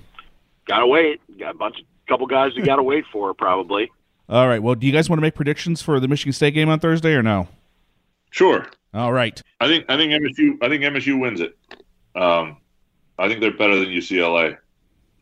Gotta 0.66 0.86
wait. 0.86 1.20
Got 1.38 1.54
a 1.54 1.58
bunch, 1.58 1.80
of 1.80 1.86
couple 2.06 2.26
guys 2.26 2.52
you 2.54 2.64
gotta 2.64 2.82
wait 2.82 3.04
for 3.12 3.34
probably. 3.34 3.90
All 4.28 4.48
right. 4.48 4.62
Well, 4.62 4.74
do 4.74 4.86
you 4.86 4.92
guys 4.92 5.08
want 5.08 5.18
to 5.18 5.22
make 5.22 5.34
predictions 5.34 5.80
for 5.80 6.00
the 6.00 6.08
Michigan 6.08 6.32
State 6.32 6.52
game 6.52 6.68
on 6.68 6.80
Thursday 6.80 7.14
or 7.14 7.22
no? 7.22 7.48
Sure. 8.30 8.66
All 8.92 9.12
right. 9.12 9.42
I 9.60 9.66
think 9.66 9.86
I 9.88 9.96
think 9.96 10.12
MSU 10.12 10.62
I 10.62 10.68
think 10.68 10.82
MSU 10.82 11.20
wins 11.20 11.40
it. 11.40 11.56
Um, 12.14 12.58
I 13.18 13.28
think 13.28 13.40
they're 13.40 13.56
better 13.56 13.78
than 13.78 13.88
UCLA, 13.88 14.56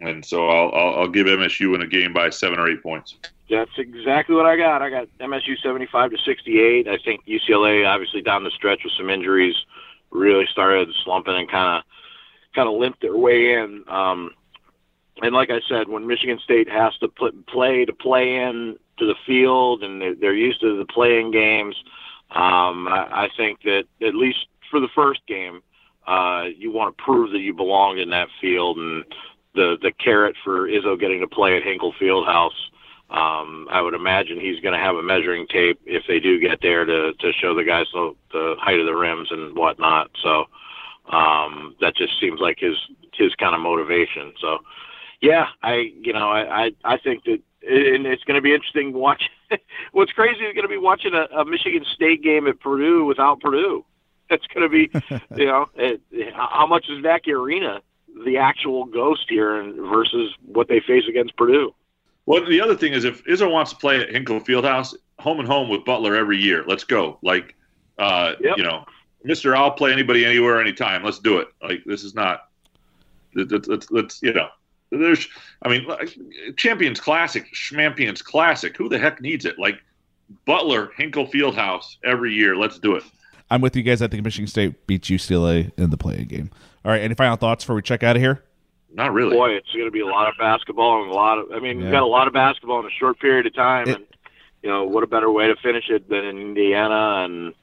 and 0.01 0.25
so 0.25 0.49
I'll, 0.49 0.73
I'll 0.73 0.95
I'll 1.01 1.09
give 1.09 1.27
MSU 1.27 1.75
in 1.75 1.83
a 1.83 1.87
game 1.87 2.12
by 2.12 2.31
seven 2.31 2.59
or 2.59 2.69
eight 2.69 2.83
points. 2.83 3.16
That's 3.49 3.71
exactly 3.79 4.35
what 4.35 4.47
I 4.47 4.57
got. 4.57 4.83
I 4.83 4.90
got 4.90 5.09
MSU 5.21 5.57
seventy-five 5.62 6.11
to 6.11 6.19
sixty-eight. 6.19 6.88
I 6.88 6.99
think 6.99 7.25
UCLA 7.27 7.87
obviously 7.87 8.23
down 8.23 8.45
the 8.45 8.51
stretch 8.51 8.81
with 8.83 8.92
some 8.97 9.09
injuries 9.09 9.55
really 10.11 10.47
started 10.51 10.88
slumping 11.05 11.35
and 11.35 11.51
kind 11.51 11.79
of 11.79 11.85
kind 12.55 12.69
of 12.69 12.75
limped 12.75 13.03
their 13.03 13.16
way 13.16 13.55
in. 13.55 13.85
Um, 13.88 14.31
and 15.23 15.35
like 15.35 15.51
I 15.51 15.61
said, 15.69 15.88
when 15.88 16.07
Michigan 16.07 16.38
State 16.42 16.69
has 16.69 16.97
to 16.99 17.09
put, 17.09 17.47
play 17.47 17.85
to 17.85 17.92
play 17.92 18.37
in 18.37 18.77
to 18.99 19.07
the 19.07 19.14
field, 19.27 19.83
and 19.83 20.21
they're, 20.21 20.35
used 20.35 20.61
to 20.61 20.79
the 20.79 20.87
playing 20.87 21.31
games, 21.31 21.77
um, 22.31 22.88
I, 22.88 23.25
I 23.25 23.29
think 23.37 23.62
that 23.62 23.85
at 24.03 24.14
least 24.14 24.47
for 24.71 24.81
the 24.81 24.88
first 24.95 25.21
game, 25.27 25.62
uh, 26.07 26.45
you 26.57 26.71
want 26.71 26.97
to 26.97 27.03
prove 27.03 27.33
that 27.33 27.40
you 27.40 27.55
belong 27.55 27.99
in 27.99 28.11
that 28.11 28.29
field, 28.40 28.79
and 28.79 29.05
the 29.55 29.77
the 29.81 29.92
carrot 29.92 30.37
for 30.45 30.69
Izzo 30.69 30.99
getting 30.99 31.21
to 31.21 31.27
play 31.27 31.57
at 31.57 31.62
Hinkle 31.62 31.95
Fieldhouse. 32.01 32.51
Um, 33.09 33.69
I 33.71 33.81
would 33.81 33.95
imagine 33.95 34.40
he's 34.40 34.61
going 34.61 34.75
to 34.75 34.85
have 34.85 34.97
a 34.97 35.03
measuring 35.03 35.47
tape 35.47 35.81
if 35.87 36.03
they 36.09 36.19
do 36.19 36.40
get 36.40 36.61
there 36.61 36.85
to 36.85 37.12
to 37.12 37.33
show 37.33 37.55
the 37.55 37.64
guys 37.64 37.87
the, 37.92 38.14
the 38.33 38.57
height 38.59 38.81
of 38.81 38.87
the 38.87 38.97
rims 38.97 39.29
and 39.31 39.57
whatnot. 39.57 40.11
So 40.23 40.47
um, 41.12 41.77
that 41.81 41.97
just 41.97 42.19
seems 42.21 42.40
like 42.40 42.59
his 42.59 42.77
his 43.14 43.35
kind 43.37 43.55
of 43.55 43.61
motivation. 43.61 44.33
So, 44.40 44.59
yeah, 45.21 45.47
I 45.62 45.92
you 46.01 46.12
know 46.12 46.31
I 46.31 46.64
I, 46.64 46.71
I 46.85 46.97
think 46.99 47.25
that 47.25 47.40
and 47.69 48.07
it's 48.07 48.25
going 48.25 48.37
to 48.37 48.42
be 48.42 48.55
interesting 48.55 48.92
to 48.92 48.99
watch. 48.99 49.25
What's 49.92 50.12
crazy 50.12 50.45
is 50.45 50.55
going 50.55 50.64
to 50.64 50.69
be 50.69 50.79
watching 50.79 51.14
a, 51.14 51.27
a 51.37 51.45
Michigan 51.45 51.85
State 51.95 52.23
game 52.23 52.47
at 52.47 52.61
Purdue 52.61 53.05
without 53.05 53.40
Purdue. 53.40 53.85
It's 54.29 54.45
going 54.49 54.69
to 54.69 54.69
be, 54.69 54.90
you 55.40 55.47
know, 55.47 55.66
it, 55.77 56.01
how 56.35 56.66
much 56.66 56.87
is 56.88 57.01
Mackey 57.01 57.31
Arena 57.31 57.81
the 58.25 58.38
actual 58.38 58.85
ghost 58.85 59.27
here 59.29 59.62
versus 59.75 60.35
what 60.45 60.66
they 60.66 60.81
face 60.81 61.05
against 61.09 61.37
Purdue? 61.37 61.73
Well, 62.27 62.45
the 62.45 62.61
other 62.61 62.77
thing 62.77 62.93
is 62.93 63.05
if 63.05 63.25
Izzo 63.25 63.51
wants 63.51 63.71
to 63.71 63.77
play 63.77 64.01
at 64.01 64.11
Hinkle 64.11 64.41
Fieldhouse, 64.41 64.95
home 65.19 65.39
and 65.39 65.49
home 65.49 65.69
with 65.69 65.85
Butler 65.85 66.15
every 66.15 66.39
year, 66.39 66.65
let's 66.67 66.85
go. 66.85 67.19
Like, 67.23 67.55
uh, 67.99 68.35
yep. 68.41 68.59
you 68.59 68.65
know, 68.65 68.85
Mister, 69.25 69.57
I'll 69.57 69.71
play 69.71 69.93
anybody, 69.93 70.25
anywhere, 70.25 70.61
anytime. 70.61 71.03
Let's 71.05 71.19
do 71.19 71.39
it. 71.39 71.49
Like 71.62 71.83
this 71.87 72.05
is 72.05 72.15
not. 72.15 72.49
Let's, 73.35 73.69
let's, 73.69 73.91
let's 73.91 74.23
you 74.23 74.33
know. 74.33 74.49
There's, 74.91 75.29
I 75.62 75.69
mean, 75.69 75.87
Champions 76.57 77.01
Classic, 77.01 77.45
Champions 77.53 78.23
Classic. 78.23 78.77
Who 78.77 78.89
the 78.89 78.99
heck 78.99 79.21
needs 79.21 79.45
it? 79.45 79.59
Like 79.59 79.81
Butler, 80.47 80.91
Hinkle 80.97 81.27
Fieldhouse 81.27 81.97
every 82.05 82.33
year. 82.33 82.57
Let's 82.57 82.79
do 82.79 82.95
it. 82.95 83.03
I'm 83.51 83.61
with 83.61 83.77
you 83.77 83.83
guys. 83.83 84.01
I 84.01 84.09
think 84.09 84.25
Michigan 84.25 84.47
State 84.47 84.87
beats 84.87 85.09
UCLA 85.09 85.73
in 85.77 85.91
the 85.91 85.97
play-in 85.97 86.27
game. 86.27 86.51
All 86.85 86.93
right. 86.93 87.01
Any 87.01 87.15
final 87.15 87.37
thoughts 87.37 87.65
before 87.65 87.77
we 87.77 87.83
check 87.83 88.03
out 88.03 88.17
of 88.17 88.23
here? 88.23 88.43
Not 88.97 89.13
really. 89.13 89.37
Boy, 89.37 89.51
it's 89.51 89.71
going 89.73 89.85
to 89.85 89.91
be 89.91 90.01
a 90.01 90.07
lot 90.07 90.29
of 90.29 90.35
basketball 90.39 91.03
and 91.03 91.13
a 91.13 91.15
lot 91.15 91.39
of. 91.39 91.53
I 91.53 91.61
mean, 91.61 91.79
yeah. 91.79 91.85
we've 91.85 91.93
got 91.93 92.03
a 92.03 92.07
lot 92.07 92.27
of 92.27 92.33
basketball 92.33 92.81
in 92.81 92.87
a 92.87 92.95
short 92.99 93.21
period 93.21 93.47
of 93.47 93.55
time, 93.55 93.89
it, 93.89 93.97
and 93.97 94.07
you 94.63 94.71
know, 94.71 94.85
what 94.85 95.05
a 95.05 95.07
better 95.07 95.31
way 95.31 95.49
to 95.49 95.57
finish 95.57 95.85
it 95.91 96.09
than 96.09 96.25
in 96.25 96.39
Indiana 96.39 97.25
and 97.25 97.55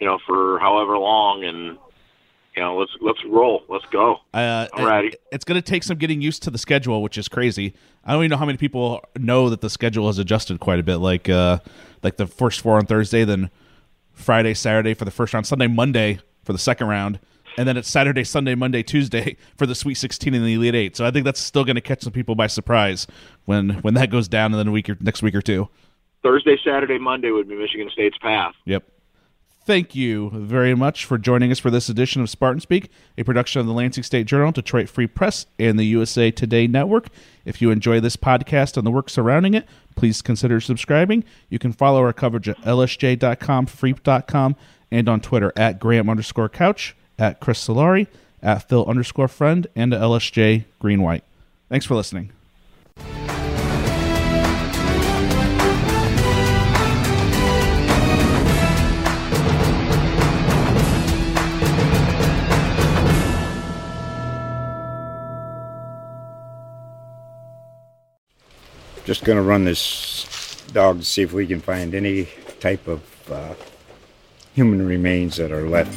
you 0.00 0.06
know, 0.06 0.18
for 0.26 0.58
however 0.60 0.96
long, 0.96 1.44
and 1.44 1.76
you 2.56 2.62
know, 2.62 2.78
let's 2.78 2.92
let's 3.02 3.22
roll, 3.26 3.64
let's 3.68 3.84
go. 3.90 4.20
Uh, 4.32 4.66
Alrighty. 4.72 5.14
It's 5.30 5.44
going 5.44 5.60
to 5.60 5.62
take 5.62 5.82
some 5.82 5.98
getting 5.98 6.22
used 6.22 6.42
to 6.44 6.50
the 6.50 6.58
schedule, 6.58 7.02
which 7.02 7.18
is 7.18 7.28
crazy. 7.28 7.74
I 8.04 8.12
don't 8.12 8.22
even 8.22 8.30
know 8.30 8.38
how 8.38 8.46
many 8.46 8.58
people 8.58 9.04
know 9.18 9.50
that 9.50 9.60
the 9.60 9.70
schedule 9.70 10.06
has 10.06 10.18
adjusted 10.18 10.58
quite 10.58 10.80
a 10.80 10.82
bit. 10.82 10.96
Like, 10.96 11.28
uh, 11.28 11.58
like 12.02 12.16
the 12.16 12.26
first 12.26 12.60
four 12.60 12.76
on 12.76 12.86
Thursday, 12.86 13.24
then 13.24 13.50
Friday, 14.12 14.54
Saturday 14.54 14.94
for 14.94 15.04
the 15.04 15.10
first 15.10 15.34
round, 15.34 15.46
Sunday, 15.46 15.66
Monday 15.66 16.20
for 16.44 16.52
the 16.52 16.58
second 16.58 16.88
round, 16.88 17.18
and 17.58 17.68
then 17.68 17.76
it's 17.76 17.90
Saturday, 17.90 18.22
Sunday, 18.22 18.54
Monday, 18.54 18.82
Tuesday 18.84 19.36
for 19.56 19.66
the 19.66 19.74
Sweet 19.74 19.94
16 19.94 20.32
and 20.32 20.44
the 20.44 20.54
Elite 20.54 20.74
Eight. 20.74 20.96
So 20.96 21.04
I 21.04 21.10
think 21.10 21.24
that's 21.24 21.40
still 21.40 21.64
going 21.64 21.74
to 21.74 21.82
catch 21.82 22.02
some 22.02 22.12
people 22.12 22.34
by 22.36 22.46
surprise 22.46 23.06
when 23.44 23.70
when 23.80 23.94
that 23.94 24.10
goes 24.10 24.28
down 24.28 24.54
in 24.54 24.64
the 24.64 24.72
week 24.72 24.88
or 24.88 24.96
next 25.00 25.22
week 25.22 25.34
or 25.34 25.42
two. 25.42 25.68
Thursday, 26.22 26.56
Saturday, 26.64 26.98
Monday 26.98 27.30
would 27.30 27.48
be 27.48 27.56
Michigan 27.56 27.90
State's 27.92 28.16
path. 28.18 28.54
Yep. 28.64 28.84
Thank 29.64 29.94
you 29.94 30.30
very 30.30 30.74
much 30.74 31.04
for 31.04 31.18
joining 31.18 31.52
us 31.52 31.58
for 31.58 31.70
this 31.70 31.90
edition 31.90 32.22
of 32.22 32.30
Spartan 32.30 32.60
Speak, 32.60 32.90
a 33.18 33.22
production 33.22 33.60
of 33.60 33.66
the 33.66 33.74
Lansing 33.74 34.02
State 34.02 34.26
Journal, 34.26 34.50
Detroit 34.50 34.88
Free 34.88 35.06
Press, 35.06 35.44
and 35.58 35.78
the 35.78 35.84
USA 35.84 36.30
Today 36.30 36.66
Network. 36.66 37.08
If 37.44 37.60
you 37.60 37.70
enjoy 37.70 38.00
this 38.00 38.16
podcast 38.16 38.78
and 38.78 38.86
the 38.86 38.90
work 38.90 39.10
surrounding 39.10 39.52
it, 39.52 39.68
please 39.94 40.22
consider 40.22 40.58
subscribing. 40.60 41.22
You 41.50 41.58
can 41.58 41.72
follow 41.72 42.00
our 42.00 42.14
coverage 42.14 42.48
at 42.48 42.56
lsj.com, 42.62 43.66
freep.com, 43.66 44.56
and 44.90 45.08
on 45.08 45.20
Twitter 45.20 45.52
at 45.54 45.78
Graham 45.78 46.08
underscore 46.08 46.48
couch, 46.48 46.96
at 47.18 47.40
Chris 47.40 47.66
Solari, 47.66 48.06
at 48.42 48.68
Phil 48.68 48.86
underscore 48.86 49.28
friend, 49.28 49.66
and 49.74 49.92
at 49.92 50.00
LSJ 50.00 50.64
Green 50.78 51.02
White. 51.02 51.24
Thanks 51.68 51.84
for 51.84 51.94
listening. 51.94 52.30
Just 69.04 69.24
going 69.24 69.36
to 69.36 69.42
run 69.42 69.64
this 69.64 70.26
dog 70.72 70.98
to 70.98 71.04
see 71.04 71.22
if 71.22 71.32
we 71.32 71.46
can 71.46 71.60
find 71.60 71.94
any 71.94 72.28
type 72.60 72.86
of 72.86 73.30
uh, 73.30 73.54
human 74.54 74.86
remains 74.86 75.36
that 75.36 75.50
are 75.50 75.66
left. 75.66 75.96